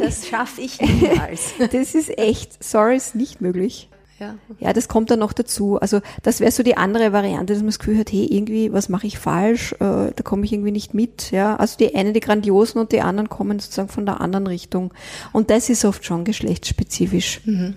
Das 0.00 0.26
schaffe 0.26 0.62
ich 0.62 0.80
niemals. 0.80 1.54
das 1.72 1.94
ist 1.94 2.18
echt, 2.18 2.64
sorry, 2.64 2.96
ist 2.96 3.14
nicht 3.14 3.40
möglich. 3.40 3.88
Ja. 4.20 4.34
ja, 4.58 4.72
das 4.72 4.88
kommt 4.88 5.10
dann 5.10 5.20
noch 5.20 5.32
dazu. 5.32 5.78
Also 5.80 6.00
das 6.22 6.40
wäre 6.40 6.50
so 6.50 6.62
die 6.62 6.76
andere 6.76 7.12
Variante, 7.12 7.52
dass 7.52 7.62
man 7.62 7.68
das 7.68 7.78
Gefühl 7.78 7.98
hat, 7.98 8.10
hey, 8.10 8.26
irgendwie, 8.26 8.72
was 8.72 8.88
mache 8.88 9.06
ich 9.06 9.18
falsch? 9.18 9.72
Äh, 9.74 10.12
da 10.14 10.22
komme 10.24 10.44
ich 10.44 10.52
irgendwie 10.52 10.72
nicht 10.72 10.92
mit. 10.92 11.30
Ja, 11.30 11.56
also 11.56 11.76
die 11.78 11.94
einen, 11.94 12.14
die 12.14 12.20
grandiosen 12.20 12.80
und 12.80 12.90
die 12.90 13.00
anderen 13.00 13.28
kommen 13.28 13.60
sozusagen 13.60 13.88
von 13.88 14.06
der 14.06 14.20
anderen 14.20 14.46
Richtung. 14.48 14.92
Und 15.32 15.50
das 15.50 15.68
ist 15.68 15.84
oft 15.84 16.04
schon 16.04 16.24
geschlechtsspezifisch. 16.24 17.40
Mhm. 17.44 17.76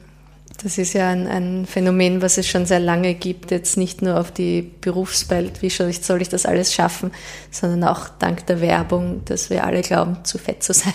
Das 0.64 0.78
ist 0.78 0.94
ja 0.94 1.10
ein, 1.10 1.28
ein, 1.28 1.66
Phänomen, 1.66 2.22
was 2.22 2.38
es 2.38 2.48
schon 2.48 2.66
sehr 2.66 2.80
lange 2.80 3.16
gibt, 3.16 3.50
jetzt 3.50 3.78
nicht 3.78 4.02
nur 4.02 4.20
auf 4.20 4.32
die 4.32 4.62
Berufswelt, 4.82 5.62
wie 5.62 5.70
soll 5.70 5.90
ich, 5.90 6.02
soll 6.02 6.22
ich 6.22 6.30
das 6.30 6.46
alles 6.46 6.74
schaffen, 6.74 7.12
sondern 7.50 7.84
auch 7.86 8.10
dank 8.20 8.46
der 8.46 8.62
Werbung, 8.62 9.24
dass 9.26 9.50
wir 9.50 9.64
alle 9.64 9.82
glauben, 9.82 10.24
zu 10.24 10.38
fett 10.38 10.62
zu 10.62 10.74
sein 10.74 10.94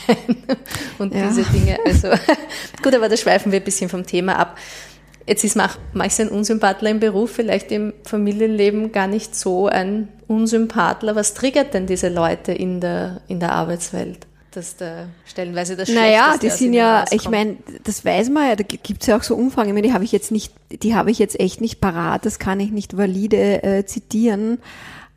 und 0.98 1.14
ja. 1.14 1.28
diese 1.28 1.42
Dinge. 1.44 1.78
Also 1.84 2.08
gut, 2.82 2.94
aber 2.94 3.08
da 3.08 3.16
schweifen 3.16 3.50
wir 3.50 3.60
ein 3.60 3.64
bisschen 3.64 3.88
vom 3.88 4.06
Thema 4.06 4.38
ab. 4.38 4.56
Jetzt 5.26 5.42
ist 5.42 5.56
manchmal 5.56 6.08
ein 6.20 6.28
Unsympathler 6.28 6.90
im 6.90 7.00
Beruf, 7.00 7.32
vielleicht 7.32 7.72
im 7.72 7.92
Familienleben 8.04 8.92
gar 8.92 9.08
nicht 9.08 9.34
so 9.34 9.66
ein 9.66 10.08
Unsympathler. 10.28 11.16
Was 11.16 11.34
triggert 11.34 11.74
denn 11.74 11.86
diese 11.86 12.08
Leute 12.08 12.52
in 12.52 12.80
der, 12.80 13.20
in 13.26 13.40
der 13.40 13.52
Arbeitswelt? 13.52 14.26
Dass 14.52 14.76
da 14.76 15.08
stellenweise 15.26 15.76
das 15.76 15.88
Naja, 15.88 16.36
die 16.40 16.48
sind 16.48 16.72
ja, 16.72 17.04
ich 17.10 17.28
meine, 17.28 17.56
das 17.84 18.04
weiß 18.04 18.30
man 18.30 18.48
ja, 18.48 18.56
da 18.56 18.62
gibt 18.62 19.02
es 19.02 19.06
ja 19.08 19.18
auch 19.18 19.22
so 19.22 19.34
Umfragen, 19.34 19.68
ich 19.68 19.74
meine, 19.74 19.88
die 19.88 19.92
habe 19.92 20.04
ich 20.04 20.12
jetzt 20.12 20.30
nicht, 20.30 20.54
die 20.70 20.94
habe 20.94 21.10
ich 21.10 21.18
jetzt 21.18 21.38
echt 21.38 21.60
nicht 21.60 21.80
parat, 21.80 22.24
das 22.24 22.38
kann 22.38 22.60
ich 22.60 22.70
nicht 22.70 22.96
valide 22.96 23.62
äh, 23.62 23.84
zitieren. 23.84 24.58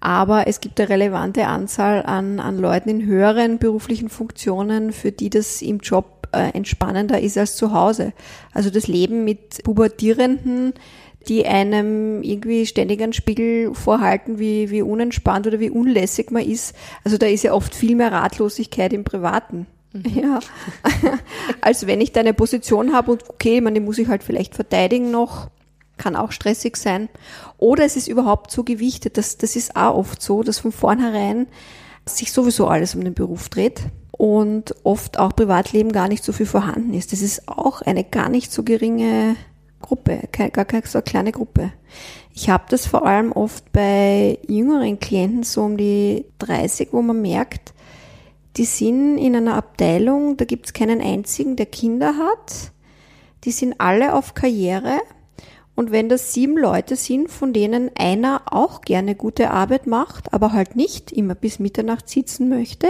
Aber 0.01 0.47
es 0.47 0.61
gibt 0.61 0.79
eine 0.79 0.89
relevante 0.89 1.45
Anzahl 1.47 2.05
an, 2.05 2.39
an 2.39 2.57
Leuten 2.57 2.89
in 2.89 3.05
höheren 3.05 3.59
beruflichen 3.59 4.09
Funktionen, 4.09 4.91
für 4.91 5.11
die 5.11 5.29
das 5.29 5.61
im 5.61 5.79
Job 5.79 6.18
äh, 6.31 6.53
entspannender 6.53 7.19
ist 7.19 7.37
als 7.37 7.55
zu 7.55 7.73
Hause. 7.73 8.13
Also 8.53 8.69
das 8.69 8.87
Leben 8.87 9.23
mit 9.23 9.63
Pubertierenden, 9.63 10.73
die 11.27 11.45
einem 11.45 12.23
irgendwie 12.23 12.65
ständig 12.65 13.01
einen 13.01 13.13
Spiegel 13.13 13.73
vorhalten, 13.73 14.39
wie, 14.39 14.69
wie 14.69 14.81
unentspannt 14.81 15.47
oder 15.47 15.59
wie 15.59 15.69
unlässig 15.69 16.31
man 16.31 16.43
ist. 16.43 16.75
Also 17.03 17.17
da 17.17 17.25
ist 17.25 17.43
ja 17.43 17.53
oft 17.53 17.75
viel 17.75 17.95
mehr 17.95 18.11
Ratlosigkeit 18.11 18.93
im 18.93 19.03
Privaten. 19.03 19.67
Mhm. 19.93 20.03
Ja, 20.15 20.39
als 21.61 21.87
wenn 21.87 22.01
ich 22.01 22.11
da 22.11 22.21
eine 22.21 22.33
Position 22.33 22.93
habe 22.93 23.11
und 23.11 23.29
okay, 23.29 23.59
man, 23.59 23.73
die 23.73 23.79
muss 23.79 23.97
ich 23.97 24.07
halt 24.07 24.23
vielleicht 24.23 24.55
verteidigen 24.55 25.11
noch, 25.11 25.49
kann 25.97 26.15
auch 26.15 26.31
stressig 26.31 26.77
sein. 26.77 27.09
Oder 27.57 27.85
es 27.85 27.95
ist 27.95 28.07
überhaupt 28.07 28.51
so 28.51 28.63
gewichtet, 28.63 29.17
das, 29.17 29.37
das 29.37 29.55
ist 29.55 29.75
auch 29.75 29.95
oft 29.95 30.21
so, 30.21 30.43
dass 30.43 30.59
von 30.59 30.71
vornherein 30.71 31.47
sich 32.05 32.31
sowieso 32.31 32.67
alles 32.67 32.95
um 32.95 33.03
den 33.03 33.13
Beruf 33.13 33.49
dreht 33.49 33.81
und 34.19 34.75
oft 34.83 35.17
auch 35.17 35.33
Privatleben 35.33 35.93
gar 35.93 36.09
nicht 36.09 36.25
so 36.25 36.33
viel 36.33 36.45
vorhanden 36.45 36.93
ist. 36.93 37.13
Das 37.13 37.21
ist 37.21 37.47
auch 37.47 37.81
eine 37.81 38.03
gar 38.03 38.27
nicht 38.27 38.51
so 38.51 38.63
geringe 38.63 39.37
Gruppe, 39.81 40.23
gar 40.33 40.65
keine 40.65 40.85
so 40.85 40.97
eine 40.97 41.03
kleine 41.03 41.31
Gruppe. 41.31 41.71
Ich 42.35 42.49
habe 42.49 42.65
das 42.67 42.85
vor 42.85 43.05
allem 43.05 43.31
oft 43.31 43.71
bei 43.71 44.37
jüngeren 44.45 44.99
Klienten, 44.99 45.43
so 45.43 45.61
um 45.63 45.77
die 45.77 46.25
30, 46.39 46.89
wo 46.91 47.01
man 47.01 47.21
merkt, 47.21 47.73
die 48.57 48.65
sind 48.65 49.17
in 49.17 49.37
einer 49.37 49.55
Abteilung, 49.55 50.35
da 50.35 50.43
gibt 50.43 50.65
es 50.65 50.73
keinen 50.73 50.99
einzigen, 50.99 51.55
der 51.55 51.67
Kinder 51.67 52.17
hat. 52.17 52.73
Die 53.45 53.51
sind 53.51 53.75
alle 53.77 54.13
auf 54.15 54.33
Karriere. 54.33 54.99
Und 55.75 55.93
wenn 55.93 56.09
das 56.09 56.33
sieben 56.33 56.57
Leute 56.57 56.97
sind, 56.97 57.31
von 57.31 57.53
denen 57.53 57.89
einer 57.95 58.41
auch 58.47 58.81
gerne 58.81 59.15
gute 59.15 59.51
Arbeit 59.51 59.87
macht, 59.87 60.33
aber 60.33 60.51
halt 60.51 60.75
nicht 60.75 61.13
immer 61.13 61.35
bis 61.35 61.59
Mitternacht 61.59 62.09
sitzen 62.09 62.49
möchte, 62.49 62.87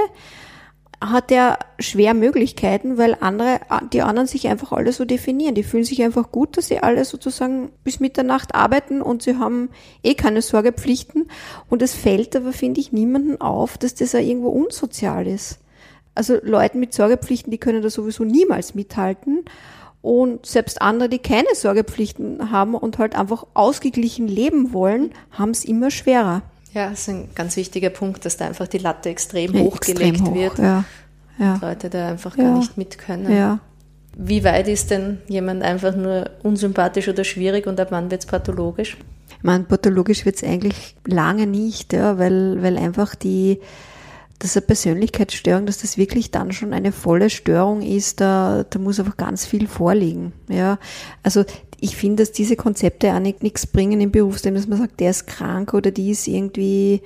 hat 1.02 1.32
er 1.32 1.60
schwer 1.80 2.14
Möglichkeiten, 2.14 2.98
weil 2.98 3.16
andere, 3.22 3.62
die 3.94 4.02
anderen 4.02 4.28
sich 4.28 4.48
einfach 4.48 4.74
alle 4.74 4.92
so 4.92 5.06
definieren. 5.06 5.56
Die 5.56 5.64
fühlen 5.64 5.86
sich 5.86 6.04
einfach 6.04 6.32
gut, 6.32 6.58
dass 6.58 6.68
sie 6.68 6.80
alle 6.80 7.06
sozusagen 7.06 7.72
bis 7.86 8.02
Mitternacht 8.02 8.54
arbeiten 8.54 9.02
und 9.02 9.24
sie 9.24 9.38
haben 9.38 9.70
eh 10.04 10.14
keine 10.14 10.42
Sorgepflichten. 10.42 11.30
Und 11.70 11.82
es 11.82 11.94
fällt 11.94 12.36
aber, 12.36 12.52
finde 12.52 12.82
ich, 12.82 12.92
niemanden 12.92 13.40
auf, 13.40 13.78
dass 13.78 13.96
das 13.96 14.12
ja 14.12 14.20
irgendwo 14.20 14.50
unsozial 14.50 15.26
ist. 15.26 15.60
Also 16.16 16.38
Leuten 16.42 16.82
mit 16.82 16.94
Sorgepflichten, 16.94 17.50
die 17.50 17.60
können 17.60 17.82
da 17.82 17.90
sowieso 17.90 18.26
niemals 18.26 18.76
mithalten. 18.76 19.46
Und 20.02 20.46
selbst 20.46 20.82
andere, 20.82 21.08
die 21.08 21.20
keine 21.20 21.56
Sorgepflichten 21.56 22.52
haben 22.52 22.76
und 22.76 22.98
halt 22.98 23.16
einfach 23.16 23.46
ausgeglichen 23.54 24.28
leben 24.28 24.74
wollen, 24.74 25.12
haben 25.32 25.52
es 25.52 25.64
immer 25.64 25.92
schwerer. 25.92 26.42
Ja, 26.74 26.90
das 26.90 27.02
ist 27.02 27.10
ein 27.10 27.30
ganz 27.36 27.56
wichtiger 27.56 27.90
Punkt, 27.90 28.26
dass 28.26 28.38
da 28.38 28.46
einfach 28.46 28.68
die 28.68 28.78
Latte 28.78 29.10
extrem 29.10 29.54
ja, 29.54 29.62
hochgelegt 29.62 30.18
extrem 30.18 30.28
hoch, 30.28 30.36
wird. 30.36 30.58
Ja. 30.60 30.86
Ja. 31.40 31.58
Leute 31.62 31.90
da 31.90 32.10
einfach 32.10 32.36
gar 32.36 32.58
nicht 32.58 32.78
mit 32.78 32.98
können. 32.98 33.32
Ja. 33.32 33.60
Wie 34.18 34.44
weit 34.44 34.68
ist 34.68 34.92
denn 34.92 35.20
jemand 35.28 35.64
einfach 35.64 35.96
nur 35.96 36.30
unsympathisch 36.44 37.08
oder 37.08 37.24
schwierig 37.24 37.66
und 37.66 37.80
ab 37.80 37.88
wann 37.92 38.12
wird 38.12 38.22
es 38.22 38.28
pathologisch? 38.28 38.98
Ich 39.30 39.44
meine, 39.44 39.64
pathologisch 39.64 40.26
wird 40.26 40.36
es 40.36 40.44
eigentlich 40.44 40.98
lange 41.06 41.48
nicht, 41.48 41.94
ja, 41.94 42.20
weil, 42.20 42.62
weil 42.62 42.78
einfach 42.78 43.16
die, 43.16 43.60
dass 44.40 44.58
eine 44.58 44.66
Persönlichkeitsstörung, 44.66 45.66
dass 45.66 45.78
das 45.78 45.98
wirklich 45.98 46.32
dann 46.32 46.52
schon 46.52 46.74
eine 46.74 46.92
volle 46.92 47.30
Störung 47.30 47.82
ist, 47.82 48.20
da, 48.20 48.66
da 48.70 48.80
muss 48.80 49.00
einfach 49.00 49.16
ganz 49.16 49.46
viel 49.46 49.68
vorliegen. 49.68 50.34
Ja, 50.50 50.78
also 51.24 51.46
ich 51.82 51.96
finde, 51.96 52.24
dass 52.24 52.32
diese 52.32 52.56
Konzepte 52.56 53.14
auch 53.14 53.20
nichts 53.20 53.68
bringen 53.68 54.02
im 54.02 54.12
Berufsleben, 54.12 54.56
dass 54.56 54.68
man 54.68 54.80
sagt, 54.80 55.00
der 55.00 55.12
ist 55.12 55.28
krank 55.28 55.74
oder 55.74 55.92
die 55.92 56.12
ist 56.12 56.28
irgendwie, 56.28 57.02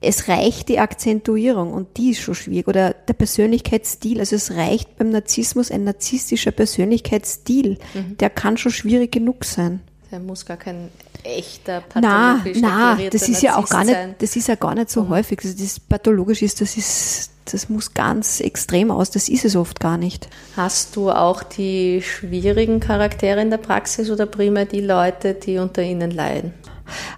es 0.00 0.28
reicht 0.28 0.68
die 0.68 0.78
Akzentuierung 0.78 1.72
und 1.72 1.96
die 1.96 2.10
ist 2.10 2.20
schon 2.20 2.34
schwierig 2.34 2.68
oder 2.68 2.94
der 2.94 3.12
Persönlichkeitsstil. 3.12 4.20
Also 4.20 4.36
es 4.36 4.52
reicht 4.52 4.96
beim 4.96 5.10
Narzissmus 5.10 5.70
ein 5.70 5.84
narzisstischer 5.84 6.52
Persönlichkeitsstil. 6.52 7.78
Mhm. 7.94 8.16
Der 8.18 8.30
kann 8.30 8.56
schon 8.56 8.72
schwierig 8.72 9.12
genug 9.12 9.44
sein. 9.44 9.80
Der 10.10 10.20
muss 10.20 10.44
gar 10.44 10.56
kein 10.56 10.88
echter 11.22 11.82
pathologisch 11.82 12.58
Na, 12.60 12.96
na, 12.96 13.10
das 13.10 13.28
ist 13.28 13.42
ja 13.42 13.56
auch 13.56 13.68
gar 13.68 13.84
nicht, 13.84 13.98
das 14.18 14.36
ist 14.36 14.48
ja 14.48 14.54
gar 14.54 14.74
nicht 14.74 14.90
so 14.90 15.04
mhm. 15.04 15.08
häufig. 15.10 15.38
Also 15.44 15.56
das 15.56 15.78
pathologisch 15.78 16.42
ist, 16.42 16.60
das 16.60 16.76
ist, 16.76 17.30
das 17.52 17.68
muss 17.68 17.94
ganz 17.94 18.40
extrem 18.40 18.90
aus. 18.90 19.10
Das 19.10 19.28
ist 19.28 19.44
es 19.44 19.54
oft 19.56 19.80
gar 19.80 19.98
nicht. 19.98 20.28
Hast 20.56 20.96
du 20.96 21.10
auch 21.10 21.42
die 21.42 22.00
schwierigen 22.02 22.80
Charaktere 22.80 23.40
in 23.40 23.50
der 23.50 23.58
Praxis 23.58 24.10
oder 24.10 24.26
primär 24.26 24.66
die 24.66 24.80
Leute, 24.80 25.34
die 25.34 25.58
unter 25.58 25.82
ihnen 25.82 26.10
leiden? 26.10 26.52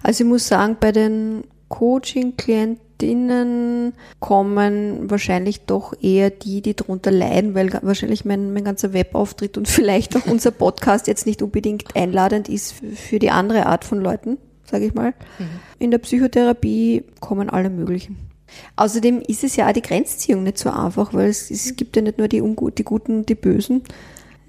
Also 0.01 0.23
ich 0.23 0.29
muss 0.29 0.47
sagen, 0.47 0.77
bei 0.79 0.91
den 0.91 1.43
Coaching-Klientinnen 1.69 3.93
kommen 4.19 5.09
wahrscheinlich 5.09 5.65
doch 5.65 5.95
eher 5.99 6.29
die, 6.29 6.61
die 6.61 6.75
darunter 6.75 7.09
leiden, 7.09 7.55
weil 7.55 7.73
wahrscheinlich 7.81 8.25
mein, 8.25 8.53
mein 8.53 8.63
ganzer 8.63 8.93
Webauftritt 8.93 9.57
und 9.57 9.67
vielleicht 9.67 10.15
auch 10.15 10.27
unser 10.27 10.51
Podcast 10.51 11.07
jetzt 11.07 11.25
nicht 11.25 11.41
unbedingt 11.41 11.95
einladend 11.95 12.47
ist 12.49 12.73
für 12.73 13.17
die 13.19 13.31
andere 13.31 13.65
Art 13.65 13.85
von 13.85 14.01
Leuten, 14.01 14.37
sage 14.69 14.85
ich 14.85 14.93
mal. 14.93 15.15
Mhm. 15.39 15.45
In 15.79 15.89
der 15.91 15.97
Psychotherapie 15.97 17.05
kommen 17.19 17.49
alle 17.49 17.71
möglichen. 17.71 18.32
Außerdem 18.75 19.21
ist 19.21 19.43
es 19.43 19.55
ja 19.55 19.67
auch 19.67 19.73
die 19.73 19.81
Grenzziehung 19.81 20.43
nicht 20.43 20.57
so 20.57 20.69
einfach, 20.69 21.13
weil 21.13 21.29
es, 21.29 21.51
es 21.51 21.75
gibt 21.75 21.95
ja 21.95 22.01
nicht 22.01 22.17
nur 22.17 22.27
die, 22.27 22.41
Ungut, 22.41 22.77
die 22.77 22.83
Guten 22.83 23.19
und 23.19 23.29
die 23.29 23.35
Bösen. 23.35 23.83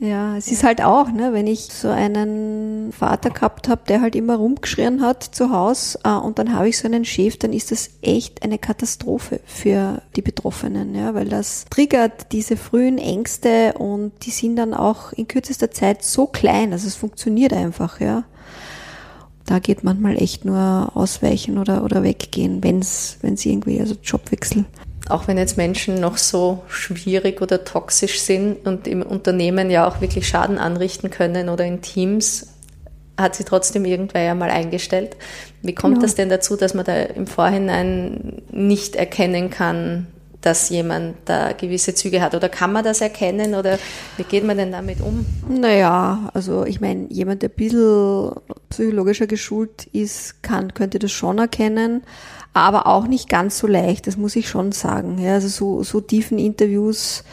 Ja, 0.01 0.37
es 0.37 0.49
ist 0.49 0.65
halt 0.65 0.83
auch, 0.83 1.11
ne, 1.11 1.33
wenn 1.33 1.47
ich 1.47 1.61
so 1.61 1.89
einen 1.89 2.93
Vater 2.93 3.31
gehabt 3.31 3.69
habe, 3.69 3.83
der 3.89 4.01
halt 4.01 4.17
immer 4.17 4.37
rumgeschrien 4.37 5.01
hat 5.01 5.23
zu 5.23 5.51
Hause 5.51 6.01
äh, 6.03 6.11
und 6.11 6.39
dann 6.39 6.53
habe 6.53 6.69
ich 6.69 6.77
so 6.77 6.87
einen 6.87 7.05
Chef, 7.05 7.39
dann 7.39 7.53
ist 7.53 7.71
das 7.71 7.91
echt 8.03 8.43
eine 8.43 8.59
Katastrophe 8.59 9.41
für 9.47 10.03
die 10.17 10.23
Betroffenen, 10.23 10.95
ja, 10.95 11.15
weil 11.15 11.29
das 11.29 11.67
triggert 11.71 12.33
diese 12.33 12.57
frühen 12.57 12.99
Ängste 12.99 13.75
und 13.79 14.13
die 14.25 14.31
sind 14.31 14.57
dann 14.57 14.75
auch 14.75 15.13
in 15.13 15.29
kürzester 15.29 15.71
Zeit 15.71 16.05
so 16.05 16.27
klein, 16.27 16.73
also 16.73 16.89
es 16.89 16.97
funktioniert 16.97 17.53
einfach, 17.53 18.01
ja 18.01 18.25
da 19.47 19.59
geht 19.59 19.85
manchmal 19.85 20.17
echt 20.17 20.45
nur 20.45 20.93
ausweichen 20.95 21.59
oder, 21.59 21.85
oder 21.85 22.03
weggehen, 22.03 22.63
wenn 22.63 22.81
es 22.81 23.19
irgendwie, 23.23 23.81
also 23.81 23.95
Jobwechsel. 24.03 24.65
Auch 25.09 25.29
wenn 25.29 25.37
jetzt 25.37 25.59
Menschen 25.59 26.01
noch 26.01 26.17
so 26.17 26.63
schwierig 26.67 27.43
oder 27.43 27.65
toxisch 27.65 28.21
sind 28.21 28.67
und 28.67 28.89
im 28.89 29.03
Unternehmen 29.03 29.71
ja 29.71 29.87
auch 29.87 30.01
wirklich 30.01 30.27
Schaden 30.27 30.57
anrichten 30.57 31.11
können 31.11 31.51
oder 31.51 31.65
in 31.67 31.83
Teams, 31.83 32.47
hat 33.19 33.35
sie 33.35 33.45
trotzdem 33.45 33.85
irgendwer 33.85 34.23
ja 34.23 34.35
mal 34.35 34.51
eingestellt. 34.51 35.17
Wie 35.63 35.75
kommt 35.75 35.97
genau. 35.97 36.07
das 36.07 36.15
denn 36.15 36.31
dazu, 36.31 36.57
dass 36.57 36.75
man 36.75 36.87
da 36.87 36.95
im 36.95 37.27
Vorhinein 37.27 38.43
nicht 38.51 38.97
erkennen 38.97 39.51
kann, 39.51 40.07
dass 40.45 40.69
jemand 40.69 41.17
da 41.25 41.53
gewisse 41.53 41.95
Züge 41.95 42.21
hat? 42.21 42.35
Oder 42.35 42.49
kann 42.49 42.73
man 42.73 42.85
das 42.85 43.01
erkennen 43.01 43.55
oder 43.55 43.79
wie 44.17 44.25
geht 44.25 44.45
man 44.45 44.57
denn 44.57 44.73
damit 44.73 45.01
um? 45.01 45.25
Naja, 45.49 46.31
also 46.35 46.65
ich 46.65 46.81
meine, 46.81 47.07
jemand, 47.09 47.43
der 47.43 47.51
ein 47.51 47.57
bisschen 47.57 48.33
psychologischer 48.69 49.27
geschult 49.27 49.87
ist, 49.93 50.43
kann, 50.43 50.75
könnte 50.75 50.99
das 50.99 51.13
schon 51.13 51.39
erkennen, 51.39 52.03
aber 52.53 52.87
auch 52.87 53.07
nicht 53.07 53.29
ganz 53.29 53.59
so 53.59 53.67
leicht, 53.67 54.07
das 54.07 54.17
muss 54.17 54.37
ich 54.37 54.49
schon 54.49 54.73
sagen. 54.73 55.19
Ja, 55.19 55.35
also 55.35 55.49
so, 55.49 55.83
so 55.83 56.01
tiefen 56.01 56.39
Interviews, 56.39 57.25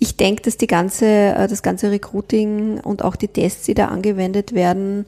ich 0.00 0.16
denke, 0.16 0.42
dass 0.42 0.56
die 0.56 0.66
ganze, 0.66 1.06
äh, 1.06 1.46
das 1.46 1.62
ganze 1.62 1.90
Recruiting 1.90 2.80
und 2.80 3.04
auch 3.04 3.16
die 3.16 3.28
Tests, 3.28 3.66
die 3.66 3.74
da 3.74 3.86
angewendet 3.88 4.54
werden, 4.54 5.06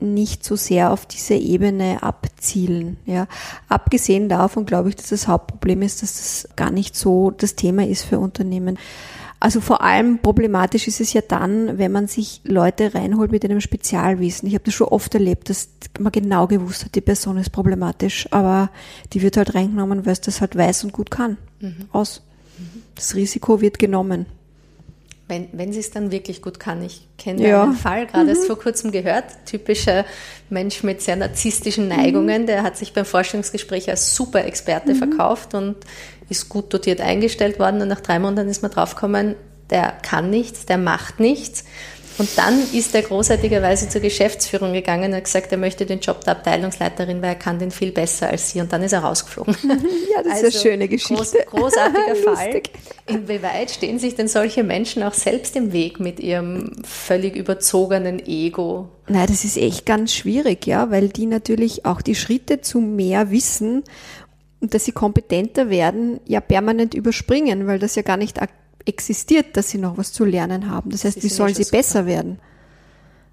nicht 0.00 0.44
so 0.44 0.56
sehr 0.56 0.92
auf 0.92 1.06
diese 1.06 1.34
Ebene 1.34 2.02
abzielen. 2.02 2.98
Ja. 3.06 3.26
Abgesehen 3.68 4.28
davon 4.28 4.66
glaube 4.66 4.90
ich, 4.90 4.96
dass 4.96 5.08
das 5.08 5.28
Hauptproblem 5.28 5.82
ist, 5.82 6.02
dass 6.02 6.16
das 6.16 6.48
gar 6.56 6.70
nicht 6.70 6.96
so 6.96 7.30
das 7.30 7.54
Thema 7.54 7.86
ist 7.86 8.04
für 8.04 8.18
Unternehmen. 8.18 8.78
Also 9.38 9.60
vor 9.60 9.82
allem 9.82 10.18
problematisch 10.18 10.88
ist 10.88 11.00
es 11.00 11.12
ja 11.12 11.20
dann, 11.20 11.78
wenn 11.78 11.92
man 11.92 12.08
sich 12.08 12.40
Leute 12.44 12.94
reinholt 12.94 13.30
mit 13.30 13.44
einem 13.44 13.60
Spezialwissen. 13.60 14.48
Ich 14.48 14.54
habe 14.54 14.64
das 14.64 14.74
schon 14.74 14.88
oft 14.88 15.14
erlebt, 15.14 15.50
dass 15.50 15.68
man 15.98 16.10
genau 16.10 16.46
gewusst 16.46 16.86
hat, 16.86 16.94
die 16.94 17.02
Person 17.02 17.36
ist 17.36 17.50
problematisch, 17.50 18.28
aber 18.32 18.70
die 19.12 19.20
wird 19.22 19.36
halt 19.36 19.54
reingenommen, 19.54 20.06
weil 20.06 20.14
es 20.14 20.22
das 20.22 20.40
halt 20.40 20.56
weiß 20.56 20.84
und 20.84 20.92
gut 20.92 21.10
kann. 21.10 21.36
Mhm. 21.60 21.88
Aus. 21.92 22.22
Das 22.94 23.14
Risiko 23.14 23.60
wird 23.60 23.78
genommen. 23.78 24.24
Wenn, 25.28 25.48
wenn 25.52 25.72
sie 25.72 25.80
es 25.80 25.90
dann 25.90 26.12
wirklich 26.12 26.40
gut 26.40 26.60
kann. 26.60 26.84
Ich 26.84 27.08
kenne 27.18 27.48
ja. 27.48 27.64
einen 27.64 27.72
Fall, 27.72 28.06
gerade 28.06 28.24
mhm. 28.24 28.28
erst 28.28 28.46
vor 28.46 28.58
kurzem 28.58 28.92
gehört, 28.92 29.24
typischer 29.44 30.04
Mensch 30.50 30.84
mit 30.84 31.02
sehr 31.02 31.16
narzisstischen 31.16 31.88
Neigungen, 31.88 32.42
mhm. 32.42 32.46
der 32.46 32.62
hat 32.62 32.76
sich 32.76 32.92
beim 32.92 33.04
Forschungsgespräch 33.04 33.90
als 33.90 34.14
Super-Experte 34.14 34.94
mhm. 34.94 34.98
verkauft 34.98 35.54
und 35.54 35.76
ist 36.28 36.48
gut 36.48 36.72
dotiert 36.72 37.00
eingestellt 37.00 37.58
worden 37.58 37.82
und 37.82 37.88
nach 37.88 38.00
drei 38.00 38.20
Monaten 38.20 38.48
ist 38.48 38.62
man 38.62 38.70
draufgekommen, 38.70 39.34
der 39.70 39.92
kann 40.02 40.30
nichts, 40.30 40.66
der 40.66 40.78
macht 40.78 41.18
nichts 41.18 41.64
und 42.18 42.28
dann 42.36 42.62
ist 42.72 42.94
er 42.94 43.02
großartigerweise 43.02 43.88
zur 43.88 44.00
Geschäftsführung 44.00 44.72
gegangen 44.72 45.10
und 45.10 45.16
hat 45.16 45.24
gesagt, 45.24 45.52
er 45.52 45.58
möchte 45.58 45.84
den 45.84 46.00
Job 46.00 46.24
der 46.24 46.36
Abteilungsleiterin, 46.36 47.20
weil 47.20 47.30
er 47.30 47.34
kann 47.34 47.58
den 47.58 47.70
viel 47.70 47.92
besser 47.92 48.30
als 48.30 48.50
sie. 48.50 48.60
Und 48.60 48.72
dann 48.72 48.82
ist 48.82 48.92
er 48.92 49.00
rausgeflogen. 49.00 49.56
Ja, 50.16 50.22
das 50.22 50.32
also, 50.32 50.32
ist 50.32 50.38
eine 50.38 50.46
also 50.46 50.58
schöne 50.58 50.88
Geschichte. 50.88 51.44
Groß, 51.46 51.72
großartiger 51.74 52.16
Fall. 52.24 52.62
Inwieweit 53.06 53.70
stehen 53.70 53.98
sich 53.98 54.14
denn 54.14 54.28
solche 54.28 54.62
Menschen 54.62 55.02
auch 55.02 55.12
selbst 55.12 55.56
im 55.56 55.72
Weg 55.72 56.00
mit 56.00 56.20
ihrem 56.20 56.72
völlig 56.84 57.36
überzogenen 57.36 58.24
Ego? 58.24 58.88
Nein, 59.08 59.26
das 59.28 59.44
ist 59.44 59.58
echt 59.58 59.84
ganz 59.84 60.14
schwierig, 60.14 60.66
ja, 60.66 60.90
weil 60.90 61.08
die 61.08 61.26
natürlich 61.26 61.84
auch 61.84 62.00
die 62.00 62.14
Schritte 62.14 62.60
zu 62.60 62.80
mehr 62.80 63.30
Wissen 63.30 63.84
und 64.60 64.74
dass 64.74 64.84
sie 64.84 64.92
kompetenter 64.92 65.68
werden, 65.70 66.20
ja 66.24 66.40
permanent 66.40 66.94
überspringen, 66.94 67.66
weil 67.66 67.78
das 67.78 67.94
ja 67.94 68.02
gar 68.02 68.16
nicht 68.16 68.40
existiert, 68.86 69.56
dass 69.56 69.70
sie 69.70 69.78
noch 69.78 69.98
was 69.98 70.12
zu 70.12 70.24
lernen 70.24 70.70
haben. 70.70 70.90
Das 70.90 71.04
heißt, 71.04 71.22
wie 71.22 71.28
sollen 71.28 71.54
sie 71.54 71.64
super. 71.64 71.78
besser 71.78 72.06
werden? 72.06 72.38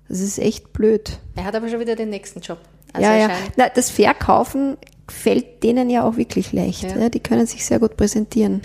Das 0.10 0.20
ist 0.20 0.40
echt 0.40 0.74
blöd. 0.74 1.20
Er 1.36 1.46
hat 1.46 1.56
aber 1.56 1.70
schon 1.70 1.80
wieder 1.80 1.96
den 1.96 2.10
nächsten 2.10 2.42
Job. 2.42 2.60
Also 2.92 3.08
ja, 3.08 3.18
ja. 3.18 3.30
Na, 3.56 3.70
das 3.70 3.90
Verkaufen 3.90 4.78
fällt 5.08 5.64
denen 5.64 5.90
ja 5.90 6.04
auch 6.04 6.18
wirklich 6.18 6.52
leicht. 6.54 6.84
Ja. 6.84 6.98
Ja, 6.98 7.10
die 7.10 7.20
können 7.20 7.48
sich 7.48 7.66
sehr 7.66 7.80
gut 7.80 7.98
präsentieren. 7.98 8.62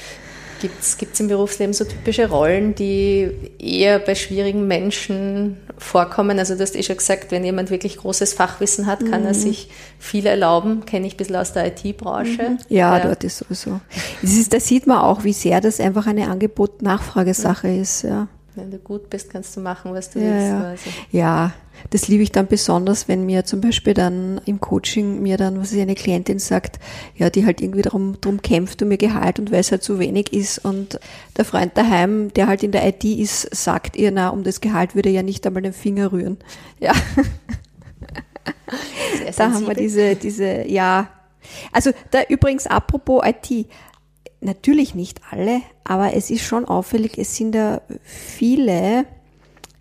Gibt 0.60 0.82
es 0.82 1.20
im 1.20 1.28
Berufsleben 1.28 1.72
so 1.72 1.84
typische 1.84 2.28
Rollen, 2.28 2.74
die 2.74 3.30
eher 3.58 3.98
bei 3.98 4.14
schwierigen 4.14 4.66
Menschen 4.66 5.58
vorkommen? 5.76 6.38
Also 6.38 6.54
du 6.54 6.62
hast 6.62 6.76
eh 6.76 6.82
schon 6.82 6.96
gesagt, 6.96 7.30
wenn 7.30 7.44
jemand 7.44 7.70
wirklich 7.70 7.98
großes 7.98 8.34
Fachwissen 8.34 8.86
hat, 8.86 9.00
kann 9.00 9.22
mhm. 9.22 9.28
er 9.28 9.34
sich 9.34 9.70
viel 9.98 10.26
erlauben. 10.26 10.84
Kenne 10.86 11.06
ich 11.06 11.14
ein 11.14 11.16
bisschen 11.16 11.36
aus 11.36 11.52
der 11.52 11.66
IT-Branche. 11.66 12.50
Mhm. 12.50 12.58
Ja, 12.68 12.98
ja, 12.98 13.04
dort 13.04 13.24
ist 13.24 13.38
sowieso. 13.38 13.80
Das 14.22 14.32
ist, 14.32 14.52
da 14.52 14.60
sieht 14.60 14.86
man 14.86 14.98
auch, 14.98 15.24
wie 15.24 15.32
sehr 15.32 15.60
das 15.60 15.80
einfach 15.80 16.06
eine 16.06 16.28
Angebot-Nachfragesache 16.28 17.68
ist. 17.68 18.02
Ja. 18.02 18.28
Wenn 18.58 18.70
du 18.70 18.78
gut 18.78 19.08
bist, 19.10 19.30
kannst 19.30 19.56
du 19.56 19.60
machen, 19.60 19.92
was 19.92 20.10
du 20.10 20.18
ja, 20.18 20.26
willst. 20.26 20.48
Ja. 20.48 20.62
Also. 20.62 20.90
ja, 21.12 21.52
das 21.90 22.08
liebe 22.08 22.22
ich 22.22 22.32
dann 22.32 22.46
besonders, 22.46 23.08
wenn 23.08 23.24
mir 23.24 23.44
zum 23.44 23.60
Beispiel 23.60 23.94
dann 23.94 24.40
im 24.44 24.60
Coaching 24.60 25.22
mir 25.22 25.36
dann, 25.36 25.60
was 25.60 25.72
ich 25.72 25.80
eine 25.80 25.94
Klientin 25.94 26.38
sagt, 26.38 26.78
ja, 27.16 27.30
die 27.30 27.46
halt 27.46 27.60
irgendwie 27.60 27.82
darum, 27.82 28.16
darum 28.20 28.42
kämpft 28.42 28.82
um 28.82 28.90
ihr 28.90 28.98
Gehalt 28.98 29.38
und 29.38 29.52
weil 29.52 29.60
es 29.60 29.70
halt 29.70 29.82
zu 29.82 29.98
wenig 29.98 30.32
ist 30.32 30.58
und 30.64 30.98
der 31.36 31.44
Freund 31.44 31.76
daheim, 31.76 32.32
der 32.34 32.48
halt 32.48 32.62
in 32.62 32.72
der 32.72 32.86
IT 32.86 33.04
ist, 33.04 33.54
sagt 33.54 33.96
ihr, 33.96 34.10
na, 34.10 34.28
um 34.30 34.42
das 34.42 34.60
Gehalt 34.60 34.94
würde 34.94 35.08
er 35.08 35.16
ja 35.16 35.22
nicht 35.22 35.46
einmal 35.46 35.62
den 35.62 35.72
Finger 35.72 36.12
rühren. 36.12 36.38
Ja. 36.80 36.92
da 39.36 39.52
haben 39.52 39.66
wir 39.66 39.74
diese, 39.74 40.14
diese, 40.14 40.68
ja. 40.68 41.08
Also 41.72 41.90
da 42.10 42.20
übrigens 42.28 42.66
apropos 42.66 43.22
IT, 43.24 43.66
natürlich 44.40 44.94
nicht 44.94 45.20
alle, 45.30 45.62
aber 45.84 46.14
es 46.14 46.30
ist 46.30 46.42
schon 46.42 46.64
auffällig, 46.64 47.18
es 47.18 47.36
sind 47.36 47.52
da 47.52 47.82
viele 48.02 49.06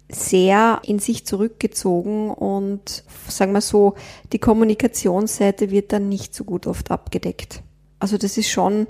sehr 0.09 0.81
in 0.83 0.99
sich 0.99 1.25
zurückgezogen 1.25 2.31
und 2.31 3.03
sagen 3.27 3.51
wir 3.51 3.61
so, 3.61 3.95
die 4.31 4.39
Kommunikationsseite 4.39 5.69
wird 5.69 5.91
dann 5.91 6.07
nicht 6.07 6.33
so 6.33 6.45
gut 6.45 6.65
oft 6.65 6.91
abgedeckt. 6.91 7.61
Also 7.99 8.17
das 8.17 8.37
ist 8.37 8.49
schon, 8.49 8.85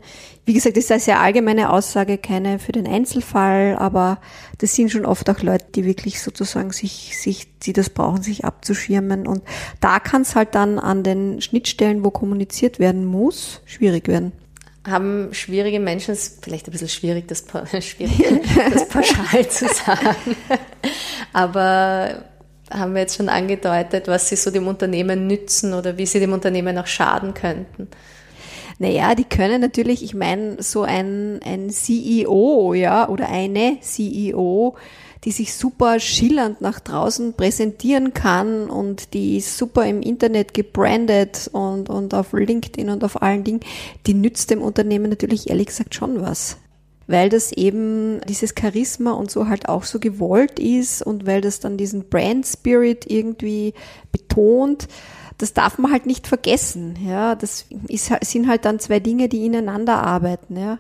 wie 0.45 0.53
gesagt, 0.53 0.75
das 0.75 0.84
ist 0.84 0.91
eine 0.91 0.99
sehr 0.99 1.21
allgemeine 1.21 1.71
Aussage, 1.71 2.17
keine 2.17 2.60
für 2.60 2.73
den 2.73 2.86
Einzelfall, 2.86 3.77
aber 3.77 4.19
das 4.58 4.75
sind 4.75 4.91
schon 4.91 5.06
oft 5.06 5.30
auch 5.30 5.41
Leute, 5.41 5.65
die 5.73 5.86
wirklich 5.86 6.21
sozusagen 6.21 6.71
sich, 6.71 7.17
sich, 7.17 7.58
die 7.60 7.71
das 7.71 7.89
brauchen, 7.89 8.21
sich 8.21 8.43
abzuschirmen. 8.43 9.25
Und 9.25 9.43
da 9.80 9.99
kann 9.99 10.23
es 10.23 10.36
halt 10.36 10.56
dann 10.56 10.77
an 10.77 11.03
den 11.03 11.39
Schnittstellen, 11.39 12.03
wo 12.03 12.12
kommuniziert 12.12 12.80
werden 12.80 13.06
muss, 13.06 13.62
schwierig 13.65 14.10
werden 14.10 14.34
haben 14.88 15.34
schwierige 15.34 15.80
Menschen, 15.80 16.13
ist 16.13 16.43
vielleicht 16.43 16.67
ein 16.67 16.71
bisschen 16.71 16.89
schwierig, 16.89 17.28
das, 17.28 17.45
schwierig, 17.84 18.43
das 18.71 18.88
pauschal 18.88 19.47
zu 19.50 19.67
sagen, 19.67 20.36
aber 21.34 22.23
haben 22.71 22.93
wir 22.93 23.02
jetzt 23.02 23.15
schon 23.15 23.30
angedeutet, 23.30 24.08
was 24.08 24.30
sie 24.30 24.36
so 24.36 24.52
dem 24.52 24.67
Unternehmen 24.67 25.28
nützen 25.28 25.73
oder 25.73 25.97
wie 25.97 26.06
sie 26.06 26.19
dem 26.19 26.34
Unternehmen 26.34 26.78
auch 26.78 26.88
schaden 26.88 27.34
könnten? 27.34 27.88
Naja, 28.80 29.15
die 29.15 29.23
können 29.23 29.62
natürlich, 29.62 30.04
ich 30.04 30.13
meine, 30.13 30.62
so 30.62 30.84
ein, 30.84 31.39
ein 31.43 31.69
CEO, 31.69 32.73
ja, 32.76 33.10
oder 33.10 33.30
eine 33.30 33.80
CEO, 33.82 34.76
die 35.23 35.32
sich 35.32 35.53
super 35.53 35.99
schillernd 35.99 36.62
nach 36.62 36.80
draußen 36.80 37.34
präsentieren 37.34 38.13
kann 38.13 38.69
und 38.69 39.13
die 39.13 39.38
ist 39.38 39.58
super 39.58 39.86
im 39.86 40.01
Internet 40.01 40.53
gebrandet 40.53 41.49
und, 41.51 41.89
und 41.89 42.13
auf 42.13 42.34
LinkedIn 42.34 42.89
und 42.89 43.03
auf 43.03 43.21
allen 43.21 43.43
Dingen, 43.43 43.62
die 44.06 44.13
nützt 44.13 44.51
dem 44.51 44.62
Unternehmen 44.62 45.10
natürlich 45.10 45.49
ehrlich 45.49 45.67
gesagt 45.67 45.95
schon 45.95 46.21
was 46.21 46.58
weil 47.08 47.30
das 47.30 47.53
eben 47.53 48.21
dieses 48.27 48.53
Charisma 48.58 49.12
und 49.12 49.32
so 49.32 49.47
halt 49.47 49.69
auch 49.69 49.84
so 49.84 49.99
gewollt 49.99 50.60
ist 50.60 51.01
und 51.01 51.25
weil 51.25 51.41
das 51.41 51.60
dann 51.60 51.77
diesen 51.77 52.10
Brand 52.10 52.45
Spirit 52.45 53.10
irgendwie 53.10 53.73
betont. 54.12 54.88
Das 55.38 55.53
darf 55.53 55.77
man 55.77 55.91
halt 55.91 56.06
nicht 56.06 56.27
vergessen, 56.27 56.97
ja. 57.06 57.36
Das 57.36 57.65
ist, 57.88 58.12
sind 58.21 58.47
halt 58.47 58.65
dann 58.65 58.80
zwei 58.80 58.99
Dinge, 58.99 59.30
die 59.30 59.45
ineinander 59.45 60.03
arbeiten, 60.03 60.58
ja. 60.58 60.80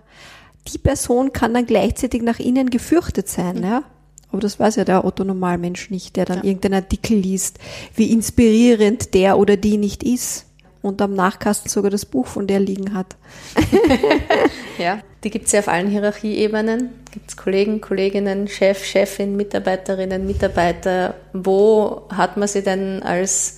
Die 0.67 0.77
Person 0.77 1.31
kann 1.31 1.53
dann 1.53 1.65
gleichzeitig 1.65 2.21
nach 2.21 2.39
innen 2.39 2.69
gefürchtet 2.69 3.29
sein, 3.29 3.63
ja. 3.63 3.83
Aber 4.31 4.41
das 4.41 4.59
weiß 4.59 4.75
ja 4.75 4.83
der 4.83 5.05
Otto 5.05 5.23
Normalmensch 5.23 5.89
nicht, 5.89 6.15
der 6.15 6.25
dann 6.25 6.39
ja. 6.39 6.43
irgendeinen 6.43 6.83
Artikel 6.83 7.17
liest, 7.17 7.59
wie 7.95 8.11
inspirierend 8.11 9.13
der 9.13 9.37
oder 9.37 9.57
die 9.57 9.77
nicht 9.77 10.03
ist. 10.03 10.45
und 10.81 11.01
am 11.01 11.15
Nachkasten 11.15 11.69
sogar 11.69 11.91
das 11.91 12.05
Buch 12.05 12.27
von 12.27 12.47
der 12.47 12.59
liegen 12.59 12.93
hat. 12.93 13.15
ja, 14.77 14.99
die 15.23 15.29
gibt 15.29 15.47
es 15.47 15.51
ja 15.51 15.59
auf 15.59 15.67
allen 15.67 15.89
Hierarchieebenen. 15.89 16.89
Gibt 17.11 17.29
es 17.29 17.37
Kollegen, 17.37 17.81
Kolleginnen, 17.81 18.47
Chef, 18.47 18.83
Chefin, 18.85 19.35
Mitarbeiterinnen, 19.35 20.25
Mitarbeiter. 20.25 21.15
Wo 21.33 22.03
hat 22.09 22.37
man 22.37 22.47
sie 22.47 22.63
denn 22.63 23.01
als, 23.03 23.57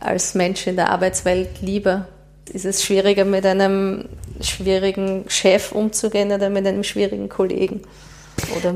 als 0.00 0.34
Mensch 0.34 0.66
in 0.66 0.76
der 0.76 0.90
Arbeitswelt 0.90 1.60
lieber? 1.60 2.06
Ist 2.52 2.64
es 2.64 2.84
schwieriger, 2.84 3.24
mit 3.24 3.44
einem 3.44 4.08
schwierigen 4.40 5.24
Chef 5.28 5.72
umzugehen 5.72 6.32
oder 6.32 6.48
mit 6.48 6.66
einem 6.66 6.84
schwierigen 6.84 7.28
Kollegen? 7.28 7.82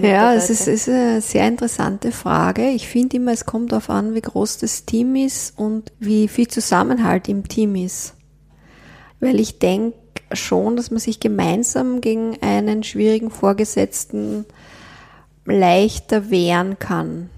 Ja, 0.02 0.34
es 0.34 0.50
ist, 0.50 0.68
ist, 0.68 0.88
eine 0.88 1.20
sehr 1.20 1.46
interessante 1.46 2.12
Frage. 2.12 2.70
Ich 2.70 2.88
finde 2.88 3.16
immer, 3.16 3.32
es 3.32 3.46
kommt 3.46 3.72
darauf 3.72 3.90
an, 3.90 4.14
wie 4.14 4.20
groß 4.20 4.58
das 4.58 4.84
Team 4.84 5.16
ist 5.16 5.58
und 5.58 5.92
wie 5.98 6.28
viel 6.28 6.48
Zusammenhalt 6.48 7.28
im 7.28 7.46
Team 7.48 7.74
ist. 7.76 8.14
Weil 9.20 9.40
ich 9.40 9.58
denke 9.58 9.96
schon, 10.32 10.76
dass 10.76 10.90
man 10.90 11.00
sich 11.00 11.20
gemeinsam 11.20 12.00
gegen 12.00 12.38
einen 12.42 12.82
schwierigen 12.82 13.30
Vorgesetzten 13.30 14.44
leichter 15.44 16.30
wehren 16.30 16.78
kann. 16.78 17.30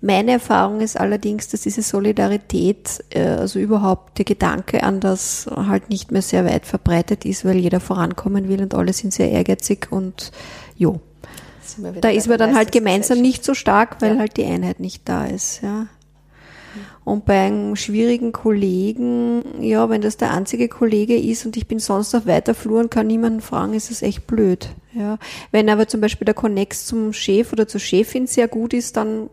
Meine 0.00 0.32
Erfahrung 0.32 0.80
ist 0.80 0.98
allerdings, 0.98 1.48
dass 1.48 1.62
diese 1.62 1.82
Solidarität, 1.82 3.02
äh, 3.10 3.22
also 3.22 3.58
überhaupt 3.58 4.18
der 4.18 4.24
Gedanke 4.24 4.82
an 4.82 5.00
das 5.00 5.48
halt 5.54 5.90
nicht 5.90 6.12
mehr 6.12 6.22
sehr 6.22 6.44
weit 6.44 6.66
verbreitet 6.66 7.24
ist, 7.24 7.44
weil 7.44 7.56
jeder 7.56 7.80
vorankommen 7.80 8.48
will 8.48 8.62
und 8.62 8.74
alle 8.74 8.92
sind 8.92 9.12
sehr 9.12 9.30
ehrgeizig 9.30 9.88
und 9.90 10.30
jo. 10.76 11.00
Da 12.00 12.10
ist 12.10 12.28
man 12.28 12.38
dann 12.38 12.54
halt 12.54 12.72
gemeinsam 12.72 13.20
nicht 13.20 13.44
so 13.44 13.54
stark, 13.54 14.00
weil 14.00 14.14
ja. 14.14 14.18
halt 14.18 14.36
die 14.36 14.44
Einheit 14.44 14.80
nicht 14.80 15.08
da 15.08 15.26
ist, 15.26 15.62
ja. 15.62 15.86
Und 17.04 17.26
bei 17.26 17.38
einem 17.40 17.76
schwierigen 17.76 18.32
Kollegen, 18.32 19.62
ja, 19.62 19.90
wenn 19.90 20.00
das 20.00 20.16
der 20.16 20.32
einzige 20.32 20.68
Kollege 20.68 21.16
ist 21.16 21.44
und 21.44 21.56
ich 21.56 21.68
bin 21.68 21.78
sonst 21.78 22.14
auf 22.14 22.26
weiter 22.26 22.54
Flur 22.54 22.80
und 22.80 22.90
kann 22.90 23.06
niemanden 23.06 23.42
fragen, 23.42 23.74
ist 23.74 23.90
das 23.90 24.00
echt 24.00 24.26
blöd. 24.26 24.70
Ja. 24.94 25.18
Wenn 25.50 25.68
aber 25.68 25.86
zum 25.86 26.00
Beispiel 26.00 26.24
der 26.24 26.34
Connex 26.34 26.86
zum 26.86 27.12
Chef 27.12 27.52
oder 27.52 27.68
zur 27.68 27.80
Chefin 27.80 28.26
sehr 28.26 28.48
gut 28.48 28.72
ist, 28.72 28.96
dann 28.96 29.28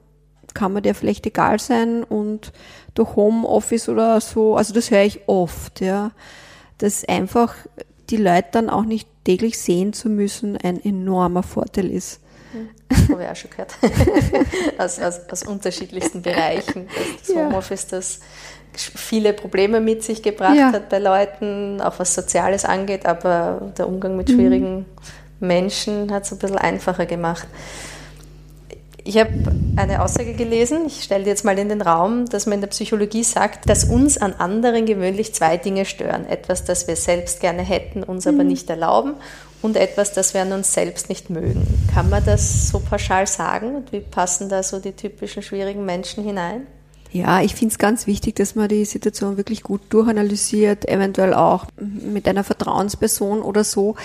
kann 0.54 0.74
mir 0.74 0.82
der 0.82 0.96
vielleicht 0.96 1.26
egal 1.26 1.60
sein 1.60 2.04
und 2.04 2.52
durch 2.94 3.16
Homeoffice 3.16 3.88
oder 3.88 4.20
so, 4.20 4.58
also 4.58 4.74
das 4.74 4.92
höre 4.92 5.04
ich 5.04 5.22
oft, 5.28 5.80
ja, 5.80 6.12
dass 6.78 7.06
einfach 7.06 7.56
die 8.10 8.18
Leute 8.18 8.50
dann 8.52 8.70
auch 8.70 8.84
nicht 8.84 9.08
täglich 9.24 9.58
sehen 9.60 9.94
zu 9.94 10.10
müssen 10.10 10.58
ein 10.58 10.84
enormer 10.84 11.44
Vorteil 11.44 11.90
ist. 11.90 12.21
Habe 13.10 13.24
ich 13.24 13.30
auch 13.30 13.36
schon 13.36 13.52
gehört. 13.52 13.76
aus, 14.78 15.00
aus, 15.00 15.20
aus 15.30 15.44
unterschiedlichsten 15.44 16.22
Bereichen. 16.22 16.88
Dass 16.88 17.28
das 17.28 17.36
Homeoffice 17.36 17.88
das 17.88 18.20
viele 18.74 19.34
Probleme 19.34 19.80
mit 19.82 20.04
sich 20.04 20.24
gebracht 20.24 20.56
ja. 20.56 20.72
hat 20.72 20.90
bei 20.90 21.00
Leuten, 21.00 21.82
auch 21.82 22.00
was 22.00 22.16
Soziales 22.16 22.66
angeht, 22.66 23.06
aber 23.06 23.74
der 23.78 23.88
Umgang 23.88 24.16
mit 24.16 24.30
schwierigen 24.30 24.78
mhm. 24.78 24.86
Menschen 25.48 26.12
hat 26.12 26.24
es 26.24 26.32
ein 26.32 26.38
bisschen 26.38 26.58
einfacher 26.58 27.06
gemacht. 27.06 27.48
Ich 29.04 29.18
habe 29.18 29.32
eine 29.78 30.04
Aussage 30.04 30.34
gelesen, 30.36 30.86
ich 30.86 31.04
stelle 31.04 31.26
jetzt 31.26 31.44
mal 31.44 31.58
in 31.58 31.70
den 31.70 31.82
Raum, 31.82 32.30
dass 32.30 32.46
man 32.46 32.56
in 32.56 32.62
der 32.62 32.68
Psychologie 32.68 33.24
sagt, 33.24 33.68
dass 33.68 33.84
uns 33.84 34.20
an 34.20 34.34
anderen 34.34 34.86
gewöhnlich 34.86 35.34
zwei 35.34 35.58
Dinge 35.58 35.86
stören. 35.86 36.28
Etwas, 36.28 36.66
das 36.66 36.88
wir 36.88 36.96
selbst 36.96 37.40
gerne 37.40 37.64
hätten, 37.64 38.04
uns 38.04 38.26
mhm. 38.26 38.36
aber 38.36 38.44
nicht 38.44 38.70
erlauben 38.70 39.16
und 39.62 39.78
etwas, 39.78 40.14
das 40.14 40.34
wir 40.34 40.42
an 40.42 40.52
uns 40.52 40.74
selbst 40.74 41.10
nicht 41.10 41.30
mögen. 41.30 41.66
Kann 41.94 42.10
man 42.10 42.24
das 42.26 42.70
so 42.70 42.80
pauschal 42.80 43.28
sagen 43.28 43.76
und 43.76 43.92
wie 43.92 44.00
passen 44.00 44.50
da 44.50 44.64
so 44.64 44.80
die 44.80 44.94
typischen 44.94 45.44
schwierigen 45.44 45.86
Menschen 45.86 46.24
hinein? 46.24 46.68
Ja, 47.12 47.42
ich 47.42 47.56
finde 47.56 47.74
es 47.74 47.78
ganz 47.78 48.08
wichtig, 48.08 48.38
dass 48.38 48.56
man 48.56 48.70
die 48.70 48.86
Situation 48.86 49.36
wirklich 49.36 49.64
gut 49.64 49.82
durchanalysiert, 49.90 50.88
eventuell 50.88 51.34
auch 51.34 51.66
mit 51.78 52.28
einer 52.28 52.46
Vertrauensperson 52.46 53.42
oder 53.42 53.66
so. 53.66 53.96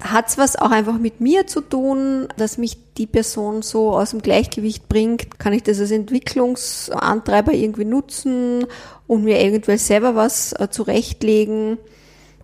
Hat 0.00 0.28
es 0.28 0.38
was 0.38 0.56
auch 0.56 0.70
einfach 0.70 0.98
mit 0.98 1.20
mir 1.20 1.46
zu 1.46 1.62
tun, 1.62 2.28
dass 2.36 2.58
mich 2.58 2.76
die 2.96 3.06
Person 3.06 3.62
so 3.62 3.92
aus 3.92 4.10
dem 4.10 4.22
Gleichgewicht 4.22 4.88
bringt? 4.88 5.38
Kann 5.38 5.52
ich 5.52 5.62
das 5.62 5.80
als 5.80 5.90
Entwicklungsantreiber 5.90 7.52
irgendwie 7.52 7.84
nutzen 7.84 8.66
und 9.06 9.24
mir 9.24 9.40
eventuell 9.40 9.78
selber 9.78 10.14
was 10.14 10.52
äh, 10.52 10.68
zurechtlegen? 10.70 11.78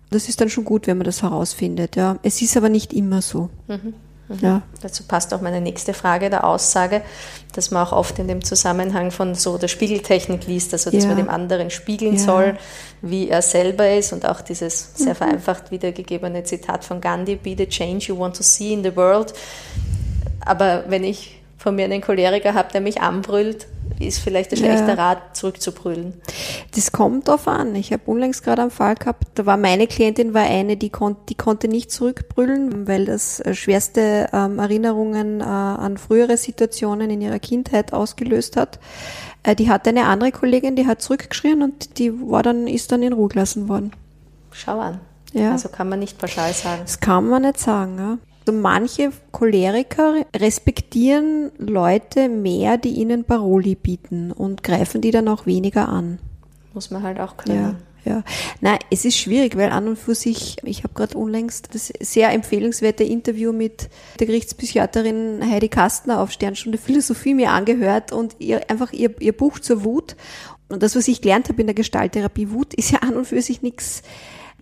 Das 0.09 0.29
ist 0.29 0.39
dann 0.39 0.49
schon 0.49 0.65
gut, 0.65 0.87
wenn 0.87 0.97
man 0.97 1.05
das 1.05 1.21
herausfindet. 1.21 1.95
Ja. 1.95 2.17
Es 2.23 2.41
ist 2.41 2.55
aber 2.55 2.69
nicht 2.69 2.93
immer 2.93 3.21
so. 3.21 3.49
Mhm. 3.67 3.93
Mhm. 4.29 4.39
Ja. 4.41 4.61
Dazu 4.81 5.03
passt 5.03 5.33
auch 5.33 5.41
meine 5.41 5.61
nächste 5.61 5.93
Frage 5.93 6.29
der 6.29 6.45
Aussage, 6.45 7.01
dass 7.53 7.71
man 7.71 7.85
auch 7.85 7.93
oft 7.93 8.19
in 8.19 8.27
dem 8.27 8.43
Zusammenhang 8.43 9.11
von 9.11 9.35
so 9.35 9.57
der 9.57 9.67
Spiegeltechnik 9.67 10.47
liest, 10.47 10.73
also 10.73 10.91
dass 10.91 11.03
ja. 11.03 11.09
man 11.09 11.17
dem 11.17 11.29
anderen 11.29 11.69
spiegeln 11.69 12.15
ja. 12.15 12.19
soll, 12.19 12.57
wie 13.01 13.29
er 13.29 13.41
selber 13.41 13.89
ist 13.89 14.13
und 14.13 14.27
auch 14.27 14.41
dieses 14.41 14.95
sehr 14.95 15.13
mhm. 15.13 15.17
vereinfacht 15.17 15.71
wiedergegebene 15.71 16.43
Zitat 16.43 16.83
von 16.83 16.99
Gandhi, 16.99 17.35
be 17.35 17.55
the 17.57 17.67
change 17.67 18.07
you 18.07 18.17
want 18.17 18.35
to 18.35 18.43
see 18.43 18.73
in 18.73 18.83
the 18.83 18.95
world. 18.95 19.33
Aber 20.41 20.85
wenn 20.87 21.03
ich 21.03 21.36
von 21.67 21.75
mir 21.75 21.83
einen 21.83 21.99
Choleriker 21.99 22.53
habe, 22.53 22.71
der 22.71 22.79
mich 22.79 23.01
anbrüllt, 23.01 23.67
ist 23.99 24.19
vielleicht 24.19 24.53
ein 24.53 24.57
schlechter 24.57 24.87
ja. 24.87 24.93
Rat, 24.93 25.35
zurückzubrüllen. 25.35 26.13
Das 26.73 26.93
kommt 26.93 27.27
drauf 27.27 27.45
an. 27.45 27.75
Ich 27.75 27.91
habe 27.91 28.03
unlängst 28.05 28.41
gerade 28.41 28.61
einen 28.61 28.71
Fall 28.71 28.95
gehabt, 28.95 29.25
da 29.35 29.45
war 29.45 29.57
meine 29.57 29.85
Klientin 29.85 30.33
war 30.33 30.43
eine, 30.43 30.77
die, 30.77 30.89
kon 30.89 31.17
die 31.27 31.35
konnte 31.35 31.67
nicht 31.67 31.91
zurückbrüllen, 31.91 32.87
weil 32.87 33.03
das 33.03 33.41
äh, 33.41 33.53
schwerste 33.53 34.29
ähm, 34.31 34.59
Erinnerungen 34.59 35.41
äh, 35.41 35.43
an 35.43 35.97
frühere 35.97 36.37
Situationen 36.37 37.09
in 37.09 37.19
ihrer 37.19 37.39
Kindheit 37.39 37.91
ausgelöst 37.91 38.55
hat. 38.55 38.79
Äh, 39.43 39.53
die 39.53 39.69
hatte 39.69 39.89
eine 39.89 40.05
andere 40.05 40.31
Kollegin, 40.31 40.77
die 40.77 40.87
hat 40.87 41.01
zurückgeschrien 41.01 41.61
und 41.61 41.99
die 41.99 42.13
war 42.29 42.43
dann, 42.43 42.67
ist 42.67 42.93
dann 42.93 43.03
in 43.03 43.11
Ruhe 43.11 43.27
gelassen 43.27 43.67
worden. 43.67 43.91
Schau 44.53 44.79
an. 44.79 45.01
Ja. 45.33 45.51
Also 45.51 45.67
kann 45.67 45.89
man 45.89 45.99
nicht 45.99 46.17
pauschal 46.17 46.53
sagen. 46.53 46.83
Das 46.83 47.01
kann 47.01 47.27
man 47.27 47.41
nicht 47.41 47.59
sagen, 47.59 47.97
ja. 47.97 48.17
So 48.47 48.53
manche 48.53 49.11
Choleriker 49.33 50.25
respektieren 50.33 51.51
Leute 51.57 52.29
mehr, 52.29 52.77
die 52.77 52.91
ihnen 52.91 53.25
Paroli 53.25 53.75
bieten 53.75 54.31
und 54.31 54.63
greifen 54.63 55.01
die 55.01 55.11
dann 55.11 55.27
auch 55.27 55.45
weniger 55.45 55.89
an. 55.89 56.19
Muss 56.73 56.89
man 56.89 57.03
halt 57.03 57.19
auch 57.19 57.35
können. 57.35 57.61
Ja. 57.61 57.75
Ja, 58.05 58.23
nein, 58.61 58.79
es 58.89 59.03
ist 59.03 59.17
schwierig, 59.17 59.57
weil 59.57 59.69
an 59.69 59.89
und 59.89 59.99
für 59.99 60.15
sich, 60.15 60.55
ich 60.63 60.85
habe 60.85 60.93
gerade 60.93 61.17
unlängst 61.17 61.75
das 61.75 61.91
sehr 61.99 62.31
empfehlenswerte 62.31 63.03
Interview 63.03 63.51
mit 63.51 63.89
der 64.17 64.27
Gerichtspsychiaterin 64.27 65.41
Heidi 65.43 65.67
Kastner 65.67 66.21
auf 66.21 66.31
Sternstunde 66.31 66.77
Philosophie 66.77 67.33
mir 67.33 67.51
angehört 67.51 68.13
und 68.13 68.37
ihr 68.39 68.69
einfach 68.69 68.93
ihr, 68.93 69.13
ihr 69.19 69.35
Buch 69.35 69.59
zur 69.59 69.83
Wut. 69.83 70.15
Und 70.69 70.83
das, 70.83 70.95
was 70.95 71.09
ich 71.09 71.21
gelernt 71.21 71.49
habe 71.49 71.59
in 71.59 71.67
der 71.67 71.73
Gestalttherapie, 71.73 72.51
Wut 72.51 72.73
ist 72.75 72.91
ja 72.91 72.99
an 72.99 73.17
und 73.17 73.25
für 73.25 73.41
sich 73.41 73.61
nichts 73.61 74.03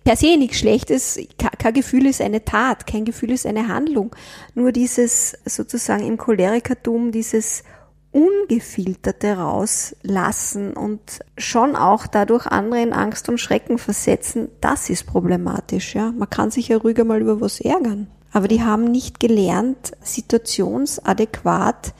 per 0.06 0.14
se 0.14 0.36
nichts 0.36 0.58
Schlechtes. 0.58 1.18
Kein 1.58 1.74
Gefühl 1.74 2.06
ist 2.06 2.20
eine 2.20 2.44
Tat, 2.44 2.86
kein 2.86 3.04
Gefühl 3.04 3.32
ist 3.32 3.44
eine 3.44 3.66
Handlung. 3.66 4.14
Nur 4.54 4.70
dieses 4.70 5.36
sozusagen 5.44 6.06
im 6.06 6.16
Cholerikertum, 6.16 7.10
dieses 7.10 7.64
ungefilterte 8.12 9.36
rauslassen 9.36 10.74
und 10.74 11.00
schon 11.36 11.74
auch 11.74 12.06
dadurch 12.06 12.46
andere 12.46 12.82
in 12.82 12.92
Angst 12.92 13.28
und 13.28 13.40
Schrecken 13.40 13.78
versetzen, 13.78 14.48
das 14.60 14.90
ist 14.90 15.08
problematisch, 15.08 15.96
ja. 15.96 16.12
Man 16.12 16.30
kann 16.30 16.52
sich 16.52 16.68
ja 16.68 16.76
ruhiger 16.76 17.04
mal 17.04 17.20
über 17.20 17.40
was 17.40 17.60
ärgern. 17.60 18.06
Aber 18.32 18.46
die 18.46 18.62
haben 18.62 18.84
nicht 18.84 19.18
gelernt, 19.18 19.90
situationsadäquat 20.02 21.94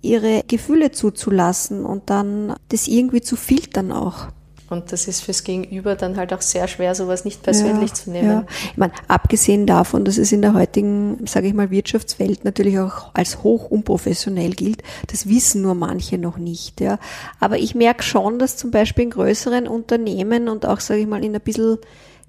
ihre 0.00 0.44
Gefühle 0.46 0.92
zuzulassen 0.92 1.84
und 1.84 2.08
dann 2.08 2.54
das 2.68 2.86
irgendwie 2.86 3.20
zu 3.20 3.34
filtern 3.34 3.90
auch. 3.90 4.28
Und 4.72 4.90
das 4.90 5.06
ist 5.06 5.22
fürs 5.22 5.44
Gegenüber 5.44 5.94
dann 5.94 6.16
halt 6.16 6.32
auch 6.32 6.40
sehr 6.40 6.66
schwer, 6.66 6.94
sowas 6.94 7.24
nicht 7.24 7.42
persönlich 7.42 7.90
ja, 7.90 7.94
zu 7.94 8.10
nehmen. 8.10 8.30
Ja. 8.30 8.46
Ich 8.70 8.76
meine, 8.76 8.92
abgesehen 9.06 9.66
davon, 9.66 10.04
dass 10.04 10.18
es 10.18 10.32
in 10.32 10.42
der 10.42 10.54
heutigen, 10.54 11.26
sage 11.26 11.46
ich 11.46 11.54
mal, 11.54 11.70
Wirtschaftswelt 11.70 12.44
natürlich 12.44 12.78
auch 12.78 13.10
als 13.14 13.42
hoch 13.42 13.70
unprofessionell 13.70 14.52
gilt, 14.52 14.82
das 15.08 15.28
wissen 15.28 15.62
nur 15.62 15.74
manche 15.74 16.18
noch 16.18 16.38
nicht. 16.38 16.80
Ja. 16.80 16.98
Aber 17.38 17.58
ich 17.58 17.74
merke 17.74 18.02
schon, 18.02 18.38
dass 18.38 18.56
zum 18.56 18.70
Beispiel 18.70 19.04
in 19.04 19.10
größeren 19.10 19.68
Unternehmen 19.68 20.48
und 20.48 20.66
auch, 20.66 20.80
sage 20.80 21.00
ich 21.00 21.06
mal, 21.06 21.24
in 21.24 21.34
ein 21.34 21.40
bisschen 21.40 21.78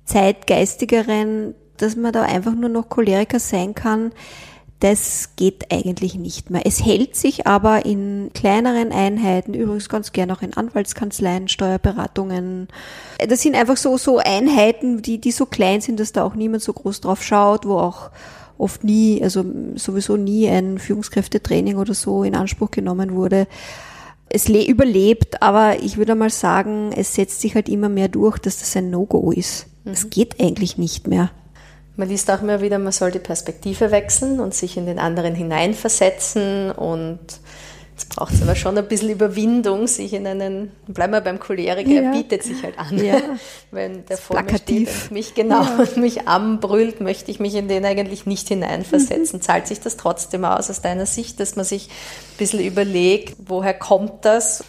zeitgeistigeren, 0.06 1.56
dass 1.78 1.96
man 1.96 2.12
da 2.14 2.24
einfach 2.24 2.54
nur 2.54 2.70
noch 2.70 2.90
Choleriker 2.90 3.40
sein 3.40 3.74
kann, 3.74 4.12
das 4.84 5.38
geht 5.38 5.72
eigentlich 5.72 6.16
nicht 6.16 6.50
mehr. 6.50 6.64
Es 6.66 6.84
hält 6.84 7.16
sich 7.16 7.48
aber 7.48 7.86
in 7.86 8.32
kleineren 8.34 8.92
Einheiten, 8.92 9.54
übrigens 9.54 9.88
ganz 9.88 10.12
gern 10.12 10.30
auch 10.30 10.42
in 10.42 10.54
Anwaltskanzleien, 10.54 11.48
Steuerberatungen. 11.48 12.68
Das 13.26 13.42
sind 13.42 13.56
einfach 13.56 13.78
so, 13.78 13.98
so 13.98 14.18
Einheiten, 14.18 15.02
die, 15.02 15.20
die 15.20 15.32
so 15.32 15.46
klein 15.46 15.80
sind, 15.80 16.02
dass 16.02 16.12
da 16.12 16.26
auch 16.26 16.36
niemand 16.36 16.64
so 16.64 16.74
groß 16.74 17.00
drauf 17.00 17.24
schaut, 17.24 17.66
wo 17.66 17.78
auch 17.78 18.12
oft 18.58 18.84
nie, 18.84 19.24
also 19.24 19.46
sowieso 19.76 20.18
nie 20.18 20.50
ein 20.50 20.78
Führungskräftetraining 20.80 21.78
oder 21.78 21.94
so 21.94 22.26
in 22.26 22.36
Anspruch 22.36 22.72
genommen 22.72 23.14
wurde. 23.14 23.48
Es 24.28 24.50
überlebt, 24.50 25.42
aber 25.42 25.82
ich 25.82 25.96
würde 25.96 26.16
mal 26.16 26.30
sagen, 26.30 26.92
es 26.94 27.16
setzt 27.16 27.40
sich 27.40 27.56
halt 27.56 27.70
immer 27.70 27.88
mehr 27.88 28.10
durch, 28.10 28.38
dass 28.38 28.60
das 28.60 28.76
ein 28.76 28.90
No-Go 28.90 29.32
ist. 29.32 29.68
Es 29.86 30.04
mhm. 30.04 30.10
geht 30.10 30.42
eigentlich 30.42 30.78
nicht 30.78 31.08
mehr. 31.08 31.32
Man 31.96 32.10
liest 32.10 32.30
auch 32.32 32.42
immer 32.42 32.62
wieder, 32.62 32.80
man 32.80 32.92
soll 32.92 33.12
die 33.12 33.20
Perspektive 33.20 33.92
wechseln 33.92 34.40
und 34.40 34.54
sich 34.54 34.78
in 34.78 34.86
den 34.86 35.00
anderen 35.00 35.36
hineinversetzen 35.36 36.72
und 36.72 37.40
Jetzt 37.94 38.10
braucht 38.10 38.34
es 38.34 38.42
aber 38.42 38.56
schon 38.56 38.76
ein 38.76 38.88
bisschen 38.88 39.10
Überwindung, 39.10 39.86
sich 39.86 40.14
in 40.14 40.26
einen, 40.26 40.72
bleiben 40.88 41.14
wir 41.14 41.22
beim 41.22 41.40
Choleriker, 41.40 41.90
ja. 41.90 42.02
er 42.02 42.12
bietet 42.12 42.42
sich 42.42 42.64
halt 42.64 42.80
an. 42.80 42.98
Ja. 42.98 43.22
Wenn 43.72 44.04
der 44.08 44.18
vor 44.18 44.42
mir 44.42 44.58
steht 44.58 44.88
und 44.88 45.12
mich 45.12 45.36
genau 45.36 45.62
ja. 45.62 45.78
und 45.78 45.98
mich 45.98 46.28
anbrüllt, 46.28 47.02
möchte 47.02 47.30
ich 47.30 47.40
mich 47.40 47.54
in 47.54 47.68
den 47.68 47.86
eigentlich 47.86 48.26
nicht 48.26 48.48
hineinversetzen. 48.48 49.38
Mhm. 49.38 49.44
Zahlt 49.44 49.68
sich 49.68 49.80
das 49.80 49.96
trotzdem 49.96 50.44
aus 50.44 50.72
aus 50.72 50.82
deiner 50.82 51.06
Sicht, 51.06 51.40
dass 51.40 51.56
man 51.56 51.66
sich 51.66 51.90
ein 51.90 52.38
bisschen 52.40 52.62
überlegt, 52.62 53.36
woher 53.46 53.76
kommt 53.76 54.26
das? 54.26 54.64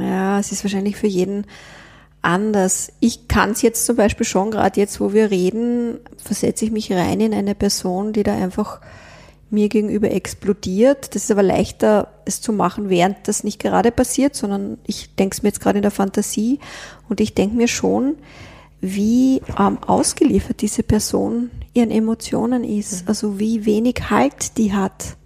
Ja, 0.00 0.38
es 0.38 0.50
ist 0.50 0.64
wahrscheinlich 0.64 0.96
für 0.96 1.08
jeden 1.08 1.46
anders. 2.28 2.92
Ich 3.00 3.26
kann 3.26 3.52
es 3.52 3.62
jetzt 3.62 3.86
zum 3.86 3.96
Beispiel 3.96 4.26
schon, 4.26 4.50
gerade 4.50 4.78
jetzt, 4.78 5.00
wo 5.00 5.12
wir 5.12 5.30
reden, 5.30 5.98
versetze 6.16 6.66
ich 6.66 6.70
mich 6.70 6.92
rein 6.92 7.20
in 7.20 7.32
eine 7.32 7.54
Person, 7.54 8.12
die 8.12 8.22
da 8.22 8.34
einfach 8.34 8.80
mir 9.50 9.68
gegenüber 9.68 10.10
explodiert. 10.10 11.14
Das 11.14 11.24
ist 11.24 11.30
aber 11.30 11.42
leichter, 11.42 12.12
es 12.26 12.42
zu 12.42 12.52
machen, 12.52 12.90
während 12.90 13.16
das 13.24 13.44
nicht 13.44 13.58
gerade 13.58 13.90
passiert, 13.90 14.36
sondern 14.36 14.78
ich 14.86 15.14
denke 15.16 15.34
es 15.34 15.42
mir 15.42 15.48
jetzt 15.48 15.60
gerade 15.60 15.78
in 15.78 15.82
der 15.82 15.90
Fantasie 15.90 16.60
und 17.08 17.20
ich 17.20 17.34
denke 17.34 17.56
mir 17.56 17.68
schon, 17.68 18.16
wie 18.80 19.40
ähm, 19.58 19.78
ausgeliefert 19.86 20.60
diese 20.60 20.82
Person 20.82 21.50
ihren 21.72 21.90
Emotionen 21.90 22.62
ist, 22.62 23.02
mhm. 23.02 23.08
also 23.08 23.38
wie 23.38 23.64
wenig 23.64 24.10
Halt 24.10 24.58
die 24.58 24.72
hat, 24.74 25.16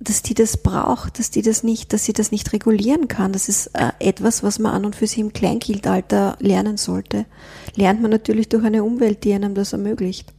dass 0.00 0.22
die 0.22 0.34
das 0.34 0.56
braucht, 0.56 1.18
dass 1.18 1.30
die 1.30 1.42
das 1.42 1.62
nicht, 1.62 1.92
dass 1.92 2.04
sie 2.04 2.14
das 2.14 2.32
nicht 2.32 2.52
regulieren 2.52 3.06
kann. 3.06 3.32
Das 3.32 3.48
ist 3.48 3.68
äh, 3.68 3.90
etwas, 3.98 4.42
was 4.42 4.58
man 4.58 4.72
an 4.72 4.84
und 4.86 4.96
für 4.96 5.06
sich 5.06 5.18
im 5.18 5.32
Kleinkindalter 5.32 6.36
lernen 6.40 6.78
sollte. 6.78 7.26
Lernt 7.76 8.00
man 8.00 8.10
natürlich 8.10 8.48
durch 8.48 8.64
eine 8.64 8.82
Umwelt, 8.82 9.24
die 9.24 9.34
einem 9.34 9.54
das 9.54 9.72
ermöglicht 9.72 10.32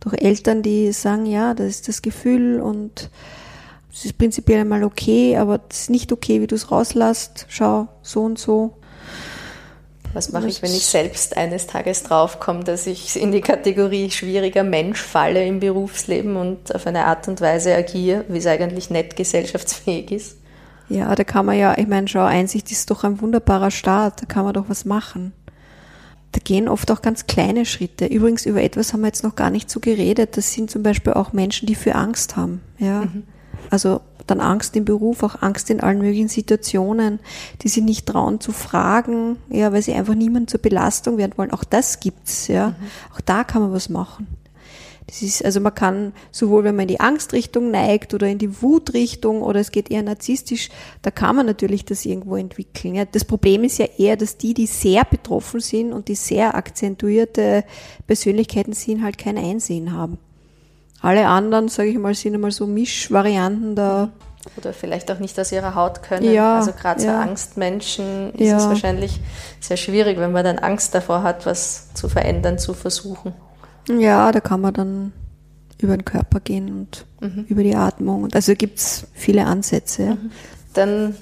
durch 0.00 0.22
Eltern, 0.22 0.62
die 0.62 0.92
sagen, 0.92 1.26
ja, 1.26 1.52
das 1.52 1.66
ist 1.66 1.88
das 1.88 2.00
Gefühl 2.00 2.60
und 2.60 3.10
es 3.92 4.04
ist 4.04 4.18
prinzipiell 4.18 4.60
einmal 4.60 4.84
okay, 4.84 5.36
aber 5.36 5.60
es 5.68 5.82
ist 5.82 5.90
nicht 5.90 6.12
okay, 6.12 6.40
wie 6.40 6.46
du 6.46 6.54
es 6.54 6.70
rauslässt. 6.70 7.46
Schau, 7.48 7.88
so 8.02 8.22
und 8.22 8.38
so. 8.38 8.76
Was 10.16 10.32
mache 10.32 10.48
ich, 10.48 10.62
wenn 10.62 10.72
ich 10.72 10.86
selbst 10.86 11.36
eines 11.36 11.66
Tages 11.66 12.02
draufkomme, 12.02 12.64
dass 12.64 12.86
ich 12.86 13.20
in 13.20 13.32
die 13.32 13.42
Kategorie 13.42 14.10
schwieriger 14.10 14.64
Mensch 14.64 15.00
falle 15.00 15.44
im 15.46 15.60
Berufsleben 15.60 16.36
und 16.36 16.74
auf 16.74 16.86
eine 16.86 17.04
Art 17.04 17.28
und 17.28 17.40
Weise 17.40 17.74
agiere, 17.74 18.24
wie 18.28 18.38
es 18.38 18.46
eigentlich 18.46 18.90
nicht 18.90 19.16
gesellschaftsfähig 19.16 20.10
ist? 20.10 20.38
Ja, 20.88 21.14
da 21.14 21.24
kann 21.24 21.46
man 21.46 21.58
ja, 21.58 21.76
ich 21.76 21.86
meine, 21.86 22.08
schau, 22.08 22.24
Einsicht 22.24 22.72
ist 22.72 22.90
doch 22.90 23.04
ein 23.04 23.20
wunderbarer 23.20 23.70
Start, 23.70 24.22
da 24.22 24.26
kann 24.26 24.44
man 24.44 24.54
doch 24.54 24.68
was 24.68 24.84
machen 24.84 25.32
da 26.36 26.40
gehen 26.44 26.68
oft 26.68 26.90
auch 26.90 27.00
ganz 27.00 27.26
kleine 27.26 27.64
Schritte. 27.64 28.04
Übrigens, 28.04 28.44
über 28.44 28.62
etwas 28.62 28.92
haben 28.92 29.00
wir 29.00 29.06
jetzt 29.06 29.24
noch 29.24 29.36
gar 29.36 29.48
nicht 29.48 29.70
so 29.70 29.80
geredet. 29.80 30.36
Das 30.36 30.52
sind 30.52 30.70
zum 30.70 30.82
Beispiel 30.82 31.14
auch 31.14 31.32
Menschen, 31.32 31.66
die 31.66 31.74
für 31.74 31.94
Angst 31.94 32.36
haben. 32.36 32.60
Ja. 32.78 33.06
Mhm. 33.06 33.22
Also 33.70 34.00
dann 34.26 34.40
Angst 34.40 34.76
im 34.76 34.84
Beruf, 34.84 35.22
auch 35.22 35.42
Angst 35.42 35.70
in 35.70 35.80
allen 35.80 35.98
möglichen 35.98 36.28
Situationen, 36.28 37.20
die 37.62 37.68
sie 37.68 37.80
nicht 37.80 38.06
trauen 38.06 38.40
zu 38.40 38.52
fragen, 38.52 39.36
ja, 39.48 39.72
weil 39.72 39.82
sie 39.82 39.94
einfach 39.94 40.14
niemand 40.14 40.50
zur 40.50 40.60
Belastung 40.60 41.16
werden 41.16 41.32
wollen. 41.36 41.52
Auch 41.52 41.64
das 41.64 42.00
gibt's, 42.00 42.48
ja. 42.48 42.70
Mhm. 42.70 42.74
Auch 43.14 43.20
da 43.20 43.44
kann 43.44 43.62
man 43.62 43.72
was 43.72 43.88
machen. 43.88 44.26
Das 45.06 45.22
ist, 45.22 45.44
also 45.44 45.60
man 45.60 45.72
kann 45.72 46.12
sowohl, 46.32 46.64
wenn 46.64 46.74
man 46.74 46.82
in 46.84 46.88
die 46.88 47.00
Angstrichtung 47.00 47.70
neigt 47.70 48.12
oder 48.12 48.26
in 48.26 48.38
die 48.38 48.60
Wutrichtung 48.60 49.42
oder 49.42 49.60
es 49.60 49.70
geht 49.70 49.88
eher 49.88 50.02
narzisstisch, 50.02 50.68
da 51.02 51.12
kann 51.12 51.36
man 51.36 51.46
natürlich 51.46 51.84
das 51.84 52.04
irgendwo 52.04 52.34
entwickeln. 52.34 52.96
Ja. 52.96 53.04
Das 53.04 53.24
Problem 53.24 53.62
ist 53.62 53.78
ja 53.78 53.86
eher, 53.98 54.16
dass 54.16 54.36
die, 54.36 54.52
die 54.52 54.66
sehr 54.66 55.04
betroffen 55.04 55.60
sind 55.60 55.92
und 55.92 56.08
die 56.08 56.16
sehr 56.16 56.56
akzentuierte 56.56 57.64
Persönlichkeiten 58.08 58.72
sind, 58.72 59.04
halt 59.04 59.16
kein 59.16 59.38
Einsehen 59.38 59.92
haben. 59.92 60.18
Alle 61.06 61.28
anderen, 61.28 61.68
sage 61.68 61.90
ich 61.90 61.98
mal, 61.98 62.16
sind 62.16 62.34
einmal 62.34 62.50
so 62.50 62.66
Mischvarianten 62.66 63.76
da. 63.76 64.10
Oder 64.56 64.72
vielleicht 64.72 65.08
auch 65.12 65.20
nicht 65.20 65.38
aus 65.38 65.52
ihrer 65.52 65.76
Haut 65.76 66.02
können. 66.02 66.32
Ja, 66.32 66.58
also 66.58 66.72
gerade 66.72 67.00
ja. 67.00 67.12
für 67.12 67.18
Angstmenschen 67.28 68.32
ist 68.32 68.48
ja. 68.48 68.56
es 68.56 68.66
wahrscheinlich 68.66 69.20
sehr 69.60 69.76
schwierig, 69.76 70.18
wenn 70.18 70.32
man 70.32 70.44
dann 70.44 70.58
Angst 70.58 70.96
davor 70.96 71.22
hat, 71.22 71.46
was 71.46 71.94
zu 71.94 72.08
verändern, 72.08 72.58
zu 72.58 72.74
versuchen. 72.74 73.34
Ja, 73.88 74.32
da 74.32 74.40
kann 74.40 74.60
man 74.60 74.74
dann 74.74 75.12
über 75.78 75.96
den 75.96 76.04
Körper 76.04 76.40
gehen 76.40 76.70
und 76.70 77.06
mhm. 77.20 77.44
über 77.48 77.62
die 77.62 77.76
Atmung. 77.76 78.26
Also 78.34 78.56
gibt 78.56 78.80
es 78.80 79.06
viele 79.12 79.46
Ansätze. 79.46 80.06
Mhm. 80.06 80.30
Dann 80.74 81.14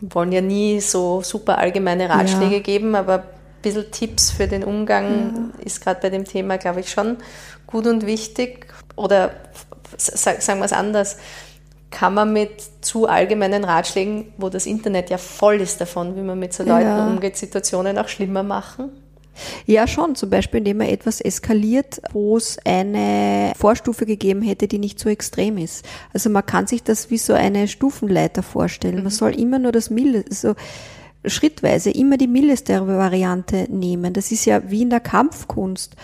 wollen 0.00 0.32
ja 0.32 0.40
nie 0.40 0.80
so 0.80 1.20
super 1.22 1.58
allgemeine 1.58 2.08
Ratschläge 2.08 2.62
geben, 2.62 2.94
aber 2.94 3.24
bisschen 3.62 3.90
Tipps 3.90 4.30
für 4.30 4.46
den 4.46 4.64
Umgang 4.64 5.52
ja. 5.58 5.64
ist 5.64 5.80
gerade 5.80 6.00
bei 6.00 6.10
dem 6.10 6.24
Thema, 6.24 6.58
glaube 6.58 6.80
ich, 6.80 6.90
schon 6.90 7.16
gut 7.66 7.86
und 7.86 8.06
wichtig. 8.06 8.66
Oder 8.96 9.32
sagen 9.96 10.60
wir 10.60 10.64
es 10.64 10.72
anders, 10.72 11.16
kann 11.90 12.14
man 12.14 12.32
mit 12.32 12.62
zu 12.82 13.06
allgemeinen 13.06 13.64
Ratschlägen, 13.64 14.32
wo 14.36 14.48
das 14.48 14.66
Internet 14.66 15.10
ja 15.10 15.18
voll 15.18 15.60
ist 15.60 15.80
davon, 15.80 16.16
wie 16.16 16.20
man 16.20 16.38
mit 16.38 16.52
so 16.52 16.62
Leuten 16.62 16.86
ja. 16.86 17.06
umgeht, 17.06 17.36
Situationen 17.36 17.98
auch 17.98 18.08
schlimmer 18.08 18.42
machen? 18.42 18.90
Ja, 19.66 19.86
schon. 19.86 20.14
Zum 20.14 20.30
Beispiel, 20.30 20.58
indem 20.58 20.78
man 20.78 20.88
etwas 20.88 21.20
eskaliert, 21.20 22.00
wo 22.12 22.36
es 22.36 22.58
eine 22.64 23.52
Vorstufe 23.56 24.04
gegeben 24.04 24.42
hätte, 24.42 24.68
die 24.68 24.78
nicht 24.78 24.98
so 24.98 25.08
extrem 25.08 25.58
ist. 25.58 25.84
Also 26.12 26.28
man 26.28 26.44
kann 26.44 26.66
sich 26.66 26.82
das 26.82 27.10
wie 27.10 27.18
so 27.18 27.34
eine 27.34 27.68
Stufenleiter 27.68 28.42
vorstellen. 28.42 28.96
Man 28.96 29.04
mhm. 29.04 29.10
soll 29.10 29.38
immer 29.38 29.58
nur 29.58 29.72
das 29.72 29.90
milde, 29.90 30.24
so 30.30 30.54
schrittweise 31.30 31.90
immer 31.90 32.16
die 32.16 32.26
mildeste 32.26 32.86
Variante 32.86 33.66
nehmen. 33.70 34.12
Das 34.12 34.30
ist 34.30 34.44
ja 34.44 34.70
wie 34.70 34.82
in 34.82 34.90
der 34.90 35.00
Kampfkunst. 35.00 35.96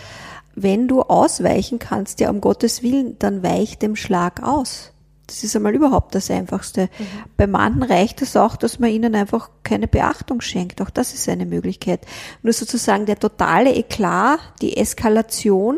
Wenn 0.55 0.87
du 0.87 1.01
ausweichen 1.01 1.79
kannst, 1.79 2.19
ja 2.19 2.29
um 2.29 2.39
Gottes 2.39 2.81
Willen, 2.81 3.17
dann 3.19 3.43
weich 3.43 3.77
dem 3.77 3.95
Schlag 3.95 4.41
aus. 4.41 4.91
Das 5.27 5.43
ist 5.43 5.55
einmal 5.55 5.73
überhaupt 5.73 6.13
das 6.13 6.29
Einfachste. 6.29 6.83
Mhm. 6.83 7.05
Bei 7.35 7.47
manchen 7.47 7.83
reicht 7.83 8.21
es 8.21 8.37
auch, 8.37 8.55
dass 8.55 8.79
man 8.79 8.91
ihnen 8.91 9.15
einfach 9.15 9.49
keine 9.63 9.87
Beachtung 9.87 10.39
schenkt. 10.41 10.81
Auch 10.81 10.91
das 10.91 11.13
ist 11.13 11.27
eine 11.27 11.45
Möglichkeit. 11.45 12.01
Nur 12.43 12.53
sozusagen 12.53 13.05
der 13.05 13.19
totale 13.19 13.73
Eklat, 13.73 14.39
die 14.61 14.77
Eskalation 14.77 15.77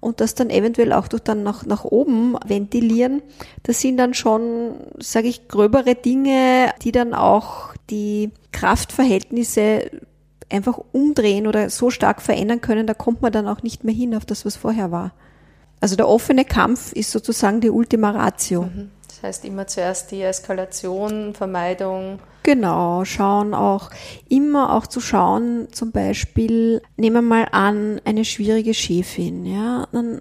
und 0.00 0.20
das 0.20 0.34
dann 0.34 0.50
eventuell 0.50 0.92
auch 0.92 1.08
durch 1.08 1.22
dann 1.22 1.42
nach, 1.42 1.64
nach 1.64 1.84
oben 1.84 2.36
ventilieren, 2.46 3.22
das 3.62 3.80
sind 3.80 3.96
dann 3.96 4.14
schon, 4.14 4.74
sage 4.98 5.28
ich, 5.28 5.48
gröbere 5.48 5.94
Dinge, 5.94 6.72
die 6.82 6.92
dann 6.92 7.14
auch 7.14 7.74
die 7.90 8.30
Kraftverhältnisse 8.52 9.90
einfach 10.50 10.78
umdrehen 10.92 11.46
oder 11.46 11.70
so 11.70 11.90
stark 11.90 12.22
verändern 12.22 12.60
können, 12.60 12.86
da 12.86 12.94
kommt 12.94 13.22
man 13.22 13.32
dann 13.32 13.48
auch 13.48 13.62
nicht 13.62 13.84
mehr 13.84 13.94
hin 13.94 14.14
auf 14.14 14.24
das, 14.24 14.44
was 14.44 14.56
vorher 14.56 14.90
war. 14.90 15.12
Also 15.80 15.96
der 15.96 16.08
offene 16.08 16.44
Kampf 16.44 16.92
ist 16.92 17.10
sozusagen 17.10 17.60
die 17.60 17.70
Ultima 17.70 18.10
Ratio. 18.10 18.62
Mhm. 18.62 18.90
Das 19.16 19.22
heißt 19.22 19.44
immer 19.46 19.66
zuerst 19.66 20.10
die 20.10 20.20
Eskalation, 20.20 21.32
Vermeidung. 21.32 22.18
Genau, 22.42 23.04
schauen 23.06 23.54
auch, 23.54 23.90
immer 24.28 24.74
auch 24.74 24.86
zu 24.86 25.00
schauen, 25.00 25.68
zum 25.72 25.90
Beispiel, 25.90 26.82
nehmen 26.98 27.16
wir 27.16 27.22
mal 27.22 27.48
an, 27.50 27.98
eine 28.04 28.26
schwierige 28.26 28.74
Chefin, 28.74 29.46
ja, 29.46 29.88
dann 29.90 30.20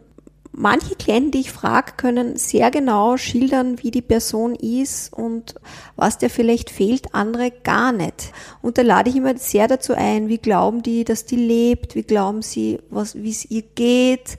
manche 0.53 0.95
Klienten, 0.95 1.31
die 1.31 1.41
ich 1.41 1.51
frage, 1.51 1.91
können 1.97 2.37
sehr 2.37 2.71
genau 2.71 3.17
schildern, 3.17 3.83
wie 3.83 3.91
die 3.91 4.01
Person 4.01 4.55
ist 4.55 5.11
und 5.11 5.55
was 5.97 6.17
der 6.17 6.29
vielleicht 6.29 6.69
fehlt, 6.69 7.13
andere 7.13 7.51
gar 7.51 7.91
nicht. 7.91 8.31
Und 8.61 8.77
da 8.77 8.81
lade 8.81 9.09
ich 9.09 9.17
immer 9.17 9.37
sehr 9.37 9.67
dazu 9.67 9.93
ein, 9.93 10.29
wie 10.29 10.37
glauben 10.37 10.81
die, 10.81 11.03
dass 11.03 11.25
die 11.25 11.35
lebt, 11.35 11.95
wie 11.95 12.03
glauben 12.03 12.41
sie, 12.41 12.79
wie 12.89 13.29
es 13.29 13.43
ihr 13.51 13.63
geht, 13.63 14.37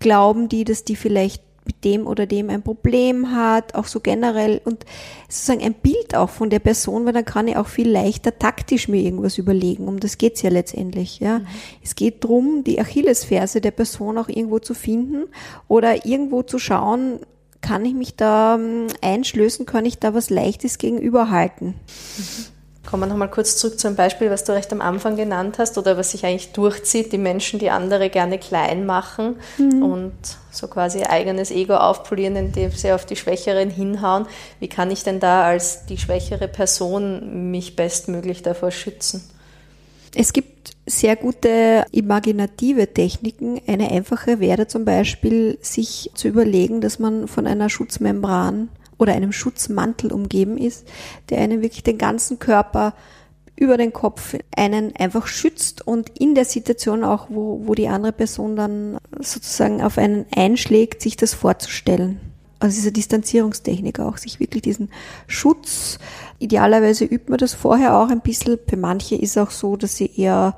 glauben 0.00 0.48
die, 0.48 0.64
dass 0.64 0.82
die 0.82 0.96
vielleicht 0.96 1.51
mit 1.64 1.84
dem 1.84 2.06
oder 2.06 2.26
dem 2.26 2.50
ein 2.50 2.62
Problem 2.62 3.34
hat, 3.34 3.74
auch 3.74 3.86
so 3.86 4.00
generell 4.00 4.60
und 4.64 4.84
sozusagen 5.28 5.62
ein 5.62 5.74
Bild 5.74 6.14
auch 6.16 6.30
von 6.30 6.50
der 6.50 6.58
Person, 6.58 7.06
weil 7.06 7.12
dann 7.12 7.24
kann 7.24 7.48
ich 7.48 7.56
auch 7.56 7.68
viel 7.68 7.88
leichter 7.88 8.38
taktisch 8.38 8.88
mir 8.88 9.00
irgendwas 9.00 9.38
überlegen. 9.38 9.86
Um 9.86 10.00
das 10.00 10.18
geht's 10.18 10.42
ja 10.42 10.50
letztendlich. 10.50 11.20
Ja. 11.20 11.40
Mhm. 11.40 11.46
Es 11.82 11.94
geht 11.94 12.24
drum, 12.24 12.64
die 12.64 12.80
Achillesferse 12.80 13.60
der 13.60 13.70
Person 13.70 14.18
auch 14.18 14.28
irgendwo 14.28 14.58
zu 14.58 14.74
finden 14.74 15.24
oder 15.68 16.04
irgendwo 16.04 16.42
zu 16.42 16.58
schauen, 16.58 17.20
kann 17.60 17.84
ich 17.84 17.94
mich 17.94 18.16
da 18.16 18.56
ähm, 18.56 18.88
einschlößen, 19.00 19.66
kann 19.66 19.86
ich 19.86 19.98
da 19.98 20.14
was 20.14 20.30
Leichtes 20.30 20.78
gegenüberhalten. 20.78 21.68
Mhm. 21.68 22.51
Kommen 22.92 23.04
wir 23.04 23.06
nochmal 23.06 23.30
kurz 23.30 23.56
zurück 23.56 23.80
zu 23.80 23.86
einem 23.86 23.96
Beispiel, 23.96 24.28
was 24.28 24.44
du 24.44 24.52
recht 24.52 24.70
am 24.70 24.82
Anfang 24.82 25.16
genannt 25.16 25.56
hast 25.58 25.78
oder 25.78 25.96
was 25.96 26.10
sich 26.10 26.26
eigentlich 26.26 26.52
durchzieht, 26.52 27.10
die 27.10 27.16
Menschen, 27.16 27.58
die 27.58 27.70
andere 27.70 28.10
gerne 28.10 28.38
klein 28.38 28.84
machen 28.84 29.36
mhm. 29.56 29.82
und 29.82 30.12
so 30.50 30.68
quasi 30.68 30.98
ihr 30.98 31.08
eigenes 31.08 31.50
Ego 31.50 31.74
aufpolieren, 31.74 32.36
indem 32.36 32.70
sie 32.70 32.92
auf 32.92 33.06
die 33.06 33.16
Schwächeren 33.16 33.70
hinhauen. 33.70 34.26
Wie 34.60 34.68
kann 34.68 34.90
ich 34.90 35.04
denn 35.04 35.20
da 35.20 35.42
als 35.42 35.86
die 35.86 35.96
schwächere 35.96 36.48
Person 36.48 37.50
mich 37.50 37.76
bestmöglich 37.76 38.42
davor 38.42 38.70
schützen? 38.70 39.24
Es 40.14 40.34
gibt 40.34 40.72
sehr 40.84 41.16
gute 41.16 41.86
imaginative 41.92 42.92
Techniken. 42.92 43.58
Eine 43.66 43.90
einfache 43.90 44.38
wäre 44.38 44.66
zum 44.66 44.84
Beispiel, 44.84 45.56
sich 45.62 46.10
zu 46.12 46.28
überlegen, 46.28 46.82
dass 46.82 46.98
man 46.98 47.26
von 47.26 47.46
einer 47.46 47.70
Schutzmembran 47.70 48.68
oder 48.98 49.12
einem 49.12 49.32
Schutzmantel 49.32 50.12
umgeben 50.12 50.58
ist, 50.58 50.86
der 51.30 51.38
einen 51.38 51.62
wirklich 51.62 51.82
den 51.82 51.98
ganzen 51.98 52.38
Körper 52.38 52.94
über 53.56 53.76
den 53.76 53.92
Kopf 53.92 54.36
einen 54.56 54.96
einfach 54.96 55.26
schützt 55.26 55.86
und 55.86 56.18
in 56.18 56.34
der 56.34 56.44
Situation 56.44 57.04
auch, 57.04 57.26
wo, 57.28 57.62
wo 57.64 57.74
die 57.74 57.88
andere 57.88 58.12
Person 58.12 58.56
dann 58.56 58.98
sozusagen 59.20 59.82
auf 59.82 59.98
einen 59.98 60.26
einschlägt, 60.34 61.02
sich 61.02 61.16
das 61.16 61.34
vorzustellen. 61.34 62.20
Also 62.58 62.76
diese 62.76 62.92
Distanzierungstechnik 62.92 63.98
auch, 63.98 64.16
sich 64.16 64.40
wirklich 64.40 64.62
diesen 64.62 64.90
Schutz, 65.26 65.98
idealerweise 66.38 67.04
übt 67.04 67.28
man 67.28 67.38
das 67.38 67.54
vorher 67.54 67.96
auch 67.96 68.08
ein 68.08 68.20
bisschen. 68.20 68.58
Für 68.68 68.76
manche 68.76 69.16
ist 69.16 69.36
auch 69.36 69.50
so, 69.50 69.76
dass 69.76 69.96
sie 69.96 70.10
eher 70.16 70.56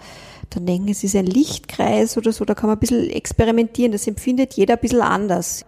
dann 0.51 0.67
denken, 0.67 0.89
es 0.89 1.03
ist 1.03 1.17
ein 1.17 1.27
Lichtkreis 1.27 2.17
oder 2.17 2.33
so, 2.33 2.45
da 2.45 2.55
kann 2.55 2.69
man 2.69 2.77
ein 2.77 2.81
bisschen 2.81 3.09
experimentieren, 3.09 3.93
das 3.93 4.07
empfindet 4.07 4.55
jeder 4.55 4.75
ein 4.75 4.81
bisschen 4.81 5.01
anders. 5.01 5.65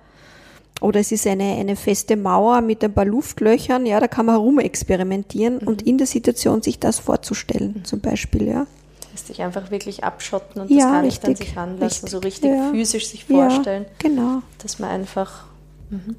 Oder 0.81 1.01
es 1.01 1.11
ist 1.11 1.27
eine, 1.27 1.57
eine 1.57 1.75
feste 1.75 2.17
Mauer 2.17 2.61
mit 2.61 2.85
ein 2.85 2.93
paar 2.93 3.07
Luftlöchern, 3.07 3.87
ja, 3.87 3.99
da 3.99 4.09
kann 4.09 4.27
man 4.27 4.37
herumexperimentieren 4.37 5.59
mhm. 5.61 5.69
und 5.69 5.83
in 5.83 5.99
der 5.99 6.07
Situation 6.07 6.63
sich 6.63 6.79
das 6.79 6.99
vorzustellen, 6.99 7.85
zum 7.85 8.01
Beispiel, 8.01 8.49
ja. 8.49 8.67
Sich 9.15 9.41
einfach 9.41 9.71
wirklich 9.71 10.05
abschotten 10.05 10.61
und 10.61 10.71
ja, 10.71 10.77
das 10.77 10.85
gar 10.85 11.03
nicht 11.03 11.27
richtig, 11.27 11.29
an 11.29 11.47
sich 11.47 11.57
ranlassen, 11.57 12.05
richtig, 12.05 12.11
so 12.11 12.19
richtig 12.19 12.51
ja. 12.51 12.71
physisch 12.71 13.09
sich 13.09 13.25
vorstellen. 13.25 13.85
Ja, 13.85 14.09
genau. 14.11 14.43
Dass 14.63 14.79
man 14.79 14.91
einfach. 14.91 15.45
Mhm. 15.89 16.17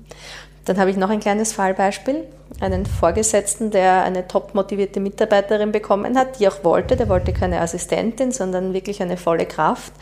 Dann 0.65 0.79
habe 0.79 0.89
ich 0.89 0.97
noch 0.97 1.11
ein 1.11 1.19
kleines 1.19 1.53
Fallbeispiel. 1.53 2.23
Einen 2.59 2.87
Vorgesetzten, 2.87 3.69
der 3.69 4.03
eine 4.03 4.27
top 4.27 4.55
motivierte 4.55 4.99
Mitarbeiterin 4.99 5.71
bekommen 5.71 6.17
hat, 6.17 6.39
die 6.39 6.47
auch 6.47 6.63
wollte. 6.63 6.95
Der 6.95 7.07
wollte 7.07 7.33
keine 7.33 7.61
Assistentin, 7.61 8.31
sondern 8.31 8.73
wirklich 8.73 9.01
eine 9.01 9.15
volle 9.15 9.45
Kraft. 9.45 9.93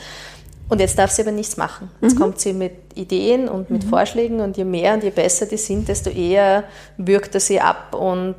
Und 0.68 0.80
jetzt 0.80 0.98
darf 0.98 1.12
sie 1.12 1.22
aber 1.22 1.32
nichts 1.32 1.58
machen. 1.58 1.92
Jetzt 2.02 2.16
mhm. 2.16 2.20
kommt 2.20 2.40
sie 2.40 2.54
mit 2.54 2.74
Ideen 2.96 3.48
und 3.48 3.70
mit 3.70 3.86
mhm. 3.86 3.90
Vorschlägen 3.90 4.40
und 4.40 4.58
je 4.58 4.64
mehr 4.64 4.96
und 4.96 5.04
je 5.04 5.12
besser 5.12 5.46
die 5.46 5.58
sind, 5.58 5.88
desto 5.88 6.10
eher 6.10 6.64
wirkt 6.98 7.36
er 7.36 7.40
sie 7.40 7.62
ab 7.62 7.94
und 7.94 8.36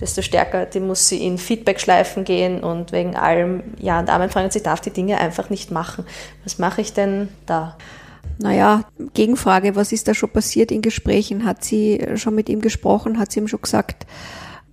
desto 0.00 0.22
stärker 0.22 0.64
die 0.64 0.80
muss 0.80 1.08
sie 1.08 1.26
in 1.26 1.36
Feedback-Schleifen 1.36 2.24
gehen 2.24 2.60
und 2.60 2.92
wegen 2.92 3.16
allem 3.16 3.62
Ja 3.78 4.00
und 4.00 4.08
Amen 4.08 4.30
fragen, 4.30 4.50
sie 4.50 4.62
darf 4.62 4.80
die 4.80 4.90
Dinge 4.90 5.18
einfach 5.18 5.50
nicht 5.50 5.70
machen. 5.70 6.06
Was 6.44 6.58
mache 6.58 6.80
ich 6.80 6.94
denn 6.94 7.28
da? 7.44 7.76
Naja, 8.38 8.84
Gegenfrage, 9.12 9.76
was 9.76 9.92
ist 9.92 10.08
da 10.08 10.14
schon 10.14 10.30
passiert 10.30 10.70
in 10.70 10.80
Gesprächen? 10.80 11.44
Hat 11.44 11.62
sie 11.62 12.06
schon 12.14 12.34
mit 12.34 12.48
ihm 12.48 12.62
gesprochen? 12.62 13.18
Hat 13.18 13.32
sie 13.32 13.40
ihm 13.40 13.48
schon 13.48 13.60
gesagt, 13.60 14.06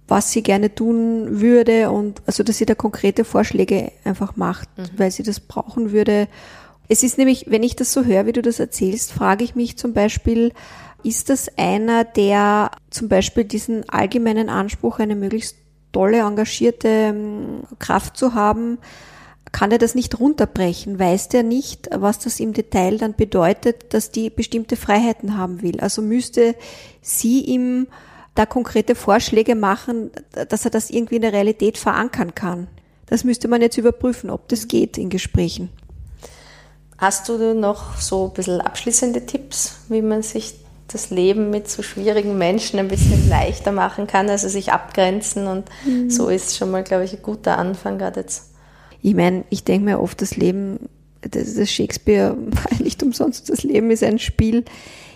was 0.08 0.32
sie 0.32 0.41
gerne 0.41 0.73
tun 0.73 1.41
würde 1.41 1.91
und 1.91 2.21
also, 2.26 2.43
dass 2.43 2.58
sie 2.58 2.65
da 2.65 2.76
konkrete 2.76 3.26
Vorschläge 3.26 3.91
einfach 4.06 4.38
macht, 4.38 4.69
mhm. 4.78 4.86
weil 4.95 5.12
sie 5.12 5.23
das 5.23 5.41
brauchen 5.41 5.91
würde? 5.91 6.30
Es 6.88 7.04
ist 7.04 7.17
nämlich, 7.17 7.45
wenn 7.47 7.63
ich 7.63 7.76
das 7.76 7.91
so 7.91 8.06
höre, 8.06 8.26
wie 8.26 8.34
du 8.34 8.41
das 8.41 8.60
erzählst, 8.60 9.12
frage 9.12 9.43
ich 9.43 9.56
mich 9.56 9.78
zum 9.78 9.93
Beispiel, 9.93 10.54
ist 11.04 11.30
das 11.30 11.50
einer, 11.58 12.04
der 12.04 12.71
zum 12.89 13.10
Beispiel 13.10 13.43
diesen 13.43 13.88
allgemeinen 13.89 14.50
Anspruch, 14.50 15.00
eine 15.00 15.15
möglichst 15.15 15.58
tolle, 15.91 16.19
engagierte 16.19 16.88
ähm, 16.88 17.63
Kraft 17.80 18.17
zu 18.17 18.34
haben, 18.34 18.78
kann 19.52 19.71
er 19.71 19.78
das 19.78 19.95
nicht 19.95 20.19
runterbrechen? 20.19 21.00
Weiß 21.00 21.30
der 21.30 21.43
nicht, 21.43 21.89
was 21.93 22.19
das 22.19 22.39
im 22.39 22.54
Detail 22.54 22.97
dann 22.97 23.15
bedeutet, 23.15 23.93
dass 23.93 24.12
die 24.12 24.30
bestimmte 24.30 24.76
Freiheiten 24.76 25.38
haben 25.38 25.62
will? 25.62 25.80
Also 25.80 26.02
müsste 26.02 26.56
sie 27.02 27.41
ihm 27.41 27.88
da 28.36 28.45
konkrete 28.45 28.93
Vorschläge 28.93 29.56
machen, 29.56 30.12
dass 30.50 30.65
er 30.65 30.71
das 30.71 30.89
irgendwie 30.89 31.15
in 31.15 31.21
der 31.21 31.34
Realität 31.34 31.78
verankern 31.78 32.36
kann. 32.36 32.67
Das 33.08 33.23
müsste 33.23 33.47
man 33.47 33.62
jetzt 33.62 33.78
überprüfen, 33.78 34.30
ob 34.30 34.47
das 34.50 34.67
geht 34.67 34.97
in 34.97 35.10
Gesprächen. 35.10 35.69
Hast 36.97 37.29
du 37.29 37.53
noch 37.53 37.97
so 37.97 38.25
ein 38.25 38.33
bisschen 38.33 38.60
abschließende 38.60 39.25
Tipps, 39.25 39.81
wie 39.88 40.01
man 40.01 40.23
sich 40.23 40.55
das 40.88 41.10
Leben 41.10 41.49
mit 41.49 41.69
so 41.69 41.83
schwierigen 41.83 42.38
Menschen 42.38 42.79
ein 42.79 42.88
bisschen 42.88 43.29
leichter 43.29 43.71
machen 43.71 44.07
kann, 44.07 44.29
also 44.29 44.47
sich 44.47 44.71
abgrenzen 44.71 45.47
und 45.47 45.65
mhm. 45.86 46.10
so 46.10 46.29
ist 46.29 46.57
schon 46.57 46.71
mal, 46.71 46.83
glaube 46.83 47.03
ich, 47.03 47.13
ein 47.13 47.21
guter 47.21 47.57
Anfang 47.57 47.97
gerade 47.97 48.21
jetzt. 48.21 48.51
Ich 49.01 49.13
meine, 49.13 49.43
ich 49.49 49.63
denke 49.63 49.86
mir 49.86 49.99
oft, 49.99 50.21
das 50.21 50.38
Leben, 50.38 50.89
das 51.21 51.43
ist 51.43 51.71
Shakespeare, 51.71 52.36
nicht 52.79 53.03
umsonst, 53.03 53.49
das 53.49 53.63
Leben 53.63 53.91
ist 53.91 54.03
ein 54.03 54.17
Spiel. 54.17 54.65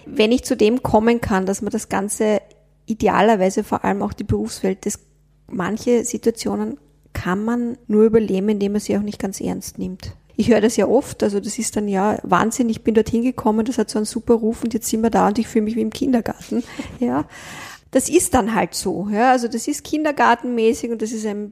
Wenn 0.05 0.31
ich 0.31 0.43
zu 0.43 0.55
dem 0.55 0.83
kommen 0.83 1.21
kann, 1.21 1.45
dass 1.45 1.61
man 1.61 1.71
das 1.71 1.89
Ganze 1.89 2.41
idealerweise 2.85 3.63
vor 3.63 3.85
allem 3.85 4.03
auch 4.03 4.13
die 4.13 4.23
Berufswelt, 4.23 4.85
das, 4.85 4.99
manche 5.47 6.03
Situationen 6.03 6.77
kann 7.13 7.43
man 7.43 7.77
nur 7.87 8.03
überleben, 8.03 8.49
indem 8.49 8.73
man 8.73 8.81
sie 8.81 8.97
auch 8.97 9.01
nicht 9.01 9.19
ganz 9.19 9.41
ernst 9.41 9.79
nimmt 9.79 10.13
ich 10.41 10.49
höre 10.49 10.59
das 10.59 10.75
ja 10.75 10.87
oft, 10.87 11.21
also 11.21 11.39
das 11.39 11.59
ist 11.59 11.75
dann 11.75 11.87
ja 11.87 12.17
Wahnsinn, 12.23 12.67
ich 12.67 12.81
bin 12.81 12.95
dorthin 12.95 13.21
gekommen, 13.21 13.63
das 13.63 13.77
hat 13.77 13.89
so 13.91 13.99
einen 13.99 14.05
super 14.05 14.33
Ruf 14.33 14.63
und 14.63 14.73
jetzt 14.73 14.89
sind 14.89 15.01
wir 15.01 15.11
da 15.11 15.27
und 15.27 15.37
ich 15.37 15.47
fühle 15.47 15.65
mich 15.65 15.75
wie 15.75 15.81
im 15.81 15.91
Kindergarten, 15.91 16.63
ja. 16.99 17.25
Das 17.91 18.09
ist 18.09 18.33
dann 18.33 18.55
halt 18.55 18.73
so, 18.73 19.09
ja, 19.11 19.31
also 19.31 19.47
das 19.47 19.67
ist 19.67 19.83
kindergartenmäßig 19.83 20.91
und 20.91 21.01
das 21.01 21.11
ist 21.11 21.25
ein, 21.25 21.51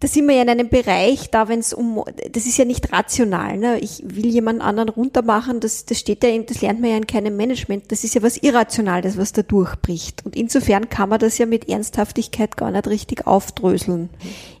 da 0.00 0.08
sind 0.08 0.26
wir 0.26 0.34
ja 0.34 0.42
in 0.42 0.48
einem 0.48 0.70
Bereich, 0.70 1.30
da 1.30 1.48
wenn 1.48 1.58
es 1.58 1.74
um, 1.74 2.02
das 2.32 2.46
ist 2.46 2.56
ja 2.56 2.64
nicht 2.64 2.90
rational, 2.90 3.58
ne? 3.58 3.78
ich 3.80 4.02
will 4.02 4.28
jemand 4.28 4.62
anderen 4.62 4.88
runtermachen, 4.88 5.60
das, 5.60 5.84
das 5.84 5.98
steht 5.98 6.24
ja, 6.24 6.36
das 6.38 6.62
lernt 6.62 6.80
man 6.80 6.90
ja 6.90 6.96
in 6.96 7.06
keinem 7.06 7.36
Management, 7.36 7.92
das 7.92 8.02
ist 8.02 8.14
ja 8.14 8.22
was 8.22 8.38
Irrationales, 8.38 9.18
was 9.18 9.32
da 9.32 9.42
durchbricht. 9.42 10.24
Und 10.24 10.36
insofern 10.36 10.88
kann 10.88 11.10
man 11.10 11.18
das 11.18 11.36
ja 11.36 11.44
mit 11.44 11.68
Ernsthaftigkeit 11.68 12.56
gar 12.56 12.70
nicht 12.70 12.88
richtig 12.88 13.26
aufdröseln. 13.26 14.08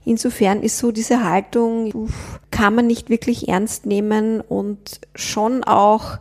Insofern 0.04 0.62
ist 0.62 0.76
so 0.76 0.92
diese 0.92 1.24
Haltung, 1.24 2.10
kann 2.50 2.74
man 2.74 2.86
nicht 2.86 3.08
wirklich 3.08 3.48
ernst 3.48 3.86
nehmen 3.86 4.42
und 4.42 5.00
schon 5.14 5.64
auch 5.64 6.18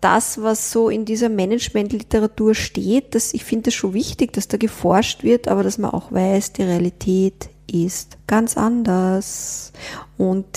das, 0.00 0.40
was 0.42 0.72
so 0.72 0.88
in 0.88 1.04
dieser 1.04 1.28
Managementliteratur 1.28 2.54
steht, 2.54 3.14
dass 3.14 3.34
ich 3.34 3.44
finde 3.44 3.68
es 3.68 3.74
schon 3.74 3.92
wichtig, 3.92 4.32
dass 4.32 4.48
da 4.48 4.56
geforscht 4.56 5.22
wird, 5.22 5.48
aber 5.48 5.62
dass 5.62 5.76
man 5.76 5.90
auch 5.90 6.10
weiß, 6.10 6.54
die 6.54 6.62
Realität 6.62 7.50
ist 7.70 8.18
ganz 8.26 8.56
anders. 8.56 9.72
Und 10.18 10.46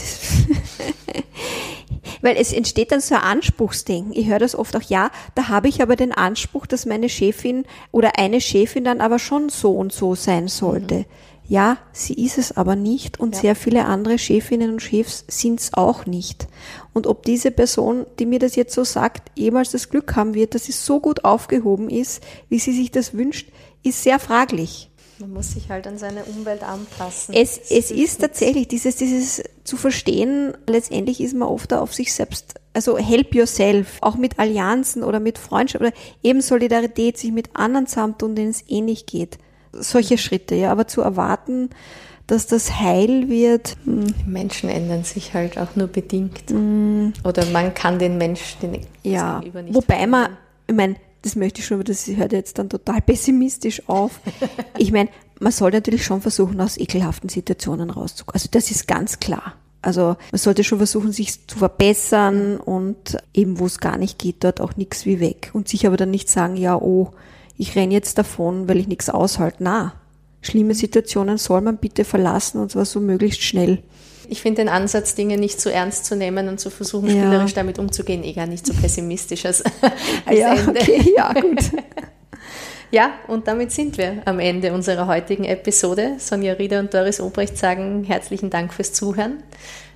weil 2.21 2.37
es 2.37 2.53
entsteht 2.53 2.91
dann 2.91 3.01
so 3.01 3.15
ein 3.15 3.21
Anspruchsdenken. 3.21 4.13
Ich 4.13 4.27
höre 4.27 4.39
das 4.39 4.55
oft 4.55 4.75
auch, 4.75 4.81
ja, 4.81 5.11
da 5.35 5.47
habe 5.47 5.67
ich 5.67 5.81
aber 5.81 5.95
den 5.95 6.11
Anspruch, 6.11 6.65
dass 6.65 6.85
meine 6.85 7.09
Chefin 7.09 7.65
oder 7.91 8.17
eine 8.17 8.41
Chefin 8.41 8.83
dann 8.83 9.01
aber 9.01 9.19
schon 9.19 9.49
so 9.49 9.71
und 9.71 9.93
so 9.93 10.15
sein 10.15 10.47
sollte. 10.47 10.99
Mhm. 10.99 11.05
Ja, 11.47 11.77
sie 11.91 12.15
ist 12.15 12.39
es 12.39 12.57
aber 12.57 12.75
nicht 12.75 13.19
und 13.19 13.35
ja. 13.35 13.41
sehr 13.41 13.55
viele 13.55 13.85
andere 13.85 14.17
Chefinnen 14.17 14.71
und 14.71 14.81
Chefs 14.81 15.25
sind 15.27 15.59
es 15.59 15.73
auch 15.75 16.07
nicht. 16.07 16.47
Und 16.91 17.05
ob 17.05 17.23
diese 17.23 17.51
Person, 17.51 18.07
die 18.17 18.25
mir 18.25 18.39
das 18.39 18.55
jetzt 18.55 18.73
so 18.73 18.83
sagt, 18.83 19.31
jemals 19.37 19.69
das 19.69 19.89
Glück 19.89 20.15
haben 20.15 20.33
wird, 20.33 20.55
dass 20.55 20.65
sie 20.65 20.71
so 20.71 20.99
gut 20.99 21.23
aufgehoben 21.23 21.89
ist, 21.89 22.23
wie 22.49 22.57
sie 22.57 22.73
sich 22.73 22.89
das 22.89 23.13
wünscht, 23.13 23.51
ist 23.83 24.01
sehr 24.01 24.17
fraglich. 24.17 24.89
Man 25.19 25.31
muss 25.31 25.51
sich 25.53 25.69
halt 25.69 25.87
an 25.87 25.97
seine 25.97 26.25
Umwelt 26.25 26.63
anpassen. 26.63 27.33
Es, 27.33 27.57
es 27.69 27.89
ist 27.89 28.19
tatsächlich 28.19 28.67
dieses, 28.67 28.97
dieses 28.97 29.43
zu 29.63 29.77
verstehen, 29.77 30.53
letztendlich 30.67 31.21
ist 31.21 31.33
man 31.33 31.47
oft 31.47 31.73
auf 31.73 31.93
sich 31.93 32.13
selbst, 32.13 32.55
also 32.73 32.97
help 32.97 33.33
yourself, 33.33 33.97
auch 34.01 34.15
mit 34.15 34.39
Allianzen 34.39 35.03
oder 35.03 35.21
mit 35.21 35.37
Freundschaft 35.37 35.81
oder 35.81 35.93
eben 36.21 36.41
Solidarität, 36.41 37.17
sich 37.17 37.31
mit 37.31 37.55
anderen 37.55 37.87
zusammentun, 37.87 38.35
denen 38.35 38.49
es 38.49 38.63
ähnlich 38.67 39.03
eh 39.03 39.19
geht. 39.19 39.37
Solche 39.71 40.17
Schritte, 40.17 40.55
ja, 40.55 40.71
aber 40.71 40.87
zu 40.87 41.01
erwarten, 41.01 41.69
dass 42.27 42.47
das 42.47 42.79
heil 42.79 43.29
wird. 43.29 43.77
Hm. 43.85 44.13
Menschen 44.25 44.69
ändern 44.69 45.03
sich 45.03 45.33
halt 45.33 45.57
auch 45.57 45.75
nur 45.75 45.87
bedingt. 45.87 46.49
Hm. 46.49 47.13
Oder 47.23 47.45
man 47.47 47.73
kann 47.73 47.99
den 47.99 48.17
Menschen 48.17 48.59
den 48.61 48.81
ja. 49.03 49.39
nicht 49.39 49.73
Wobei 49.73 50.07
man, 50.07 50.37
ich 50.67 50.75
meine, 50.75 50.95
das 51.25 51.35
möchte 51.35 51.59
ich 51.59 51.65
schon, 51.65 51.75
aber 51.75 51.83
das 51.83 52.07
hört 52.07 52.33
jetzt 52.33 52.59
dann 52.59 52.69
total 52.69 53.01
pessimistisch 53.01 53.89
auf. 53.89 54.19
Ich 54.77 54.91
meine, 54.91 55.09
man 55.39 55.51
soll 55.51 55.71
natürlich 55.71 56.03
schon 56.03 56.21
versuchen, 56.21 56.59
aus 56.59 56.77
ekelhaften 56.77 57.29
Situationen 57.29 57.89
rauszukommen. 57.89 58.35
Also 58.35 58.49
das 58.51 58.71
ist 58.71 58.87
ganz 58.87 59.19
klar. 59.19 59.53
Also 59.81 60.17
man 60.31 60.39
sollte 60.39 60.63
schon 60.63 60.79
versuchen, 60.79 61.11
sich 61.11 61.47
zu 61.47 61.57
verbessern 61.57 62.57
und 62.57 63.17
eben, 63.33 63.57
wo 63.57 63.65
es 63.65 63.79
gar 63.79 63.97
nicht 63.97 64.19
geht, 64.19 64.43
dort 64.43 64.59
auch 64.61 64.75
nichts 64.75 65.05
wie 65.05 65.19
weg. 65.19 65.49
Und 65.53 65.67
sich 65.67 65.87
aber 65.87 65.97
dann 65.97 66.11
nicht 66.11 66.29
sagen, 66.29 66.57
ja, 66.57 66.75
oh, 66.75 67.11
ich 67.57 67.75
renne 67.75 67.93
jetzt 67.93 68.17
davon, 68.17 68.67
weil 68.67 68.77
ich 68.77 68.87
nichts 68.87 69.09
aushalte. 69.09 69.57
Na, 69.61 69.93
schlimme 70.41 70.75
Situationen 70.75 71.37
soll 71.37 71.61
man 71.61 71.77
bitte 71.77 72.03
verlassen 72.03 72.59
und 72.59 72.71
zwar 72.71 72.85
so 72.85 72.99
möglichst 72.99 73.41
schnell. 73.41 73.81
Ich 74.29 74.41
finde 74.41 74.61
den 74.61 74.69
Ansatz, 74.69 75.15
Dinge 75.15 75.37
nicht 75.37 75.59
zu 75.59 75.71
ernst 75.71 76.05
zu 76.05 76.15
nehmen 76.15 76.47
und 76.47 76.59
zu 76.59 76.69
versuchen, 76.69 77.07
ja. 77.07 77.23
spielerisch 77.23 77.53
damit 77.53 77.79
umzugehen, 77.79 78.23
eh 78.23 78.33
gar 78.33 78.47
nicht 78.47 78.65
so 78.65 78.73
pessimistisch 78.73 79.45
als, 79.45 79.63
als 80.25 80.39
ja, 80.39 80.53
Ende. 80.53 80.79
Okay, 80.79 81.13
ja, 81.15 81.33
gut. 81.33 81.59
ja, 82.91 83.11
und 83.27 83.47
damit 83.47 83.71
sind 83.71 83.97
wir 83.97 84.21
am 84.25 84.39
Ende 84.39 84.73
unserer 84.73 85.07
heutigen 85.07 85.45
Episode. 85.45 86.15
Sonja 86.17 86.53
Rieder 86.53 86.79
und 86.79 86.93
Doris 86.93 87.19
Obrecht 87.19 87.57
sagen 87.57 88.03
herzlichen 88.03 88.49
Dank 88.49 88.73
fürs 88.73 88.93
Zuhören. 88.93 89.43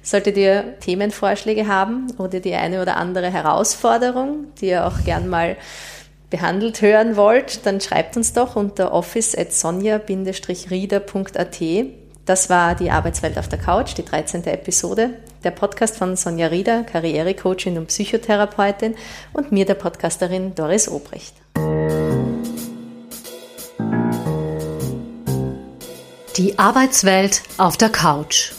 Solltet 0.02 0.38
ihr 0.38 0.80
Themenvorschläge 0.80 1.68
haben 1.68 2.08
oder 2.18 2.40
die 2.40 2.56
eine 2.56 2.82
oder 2.82 2.98
andere 2.98 3.32
Herausforderung, 3.32 4.46
die 4.62 4.68
ihr 4.68 4.88
auch 4.88 5.04
gern 5.04 5.28
mal 5.28 5.58
behandelt 6.30 6.82
hören 6.82 7.18
wollt, 7.18 7.66
dann 7.66 7.82
schreibt 7.82 8.16
uns 8.16 8.32
doch 8.34 8.56
unter 8.56 8.94
office 8.94 9.36
at 9.36 9.52
sonja-rieder.at. 9.52 11.62
Das 12.30 12.48
war 12.48 12.76
die 12.76 12.92
Arbeitswelt 12.92 13.40
auf 13.40 13.48
der 13.48 13.58
Couch, 13.58 13.98
die 13.98 14.06
13. 14.06 14.44
Episode. 14.44 15.16
Der 15.44 15.50
Podcast 15.50 15.98
von 15.98 16.16
Sonja 16.16 16.46
Rieder, 16.46 16.84
Karrierecoachin 16.84 17.76
und 17.80 17.88
Psychotherapeutin 17.88 18.94
und 19.34 19.52
mir, 19.52 19.66
der 19.66 19.74
Podcasterin 19.74 20.54
Doris 20.54 20.88
Obrecht. 20.88 21.34
Die 26.38 26.60
Arbeitswelt 26.60 27.42
auf 27.58 27.78
der 27.78 27.90
Couch. 27.90 28.52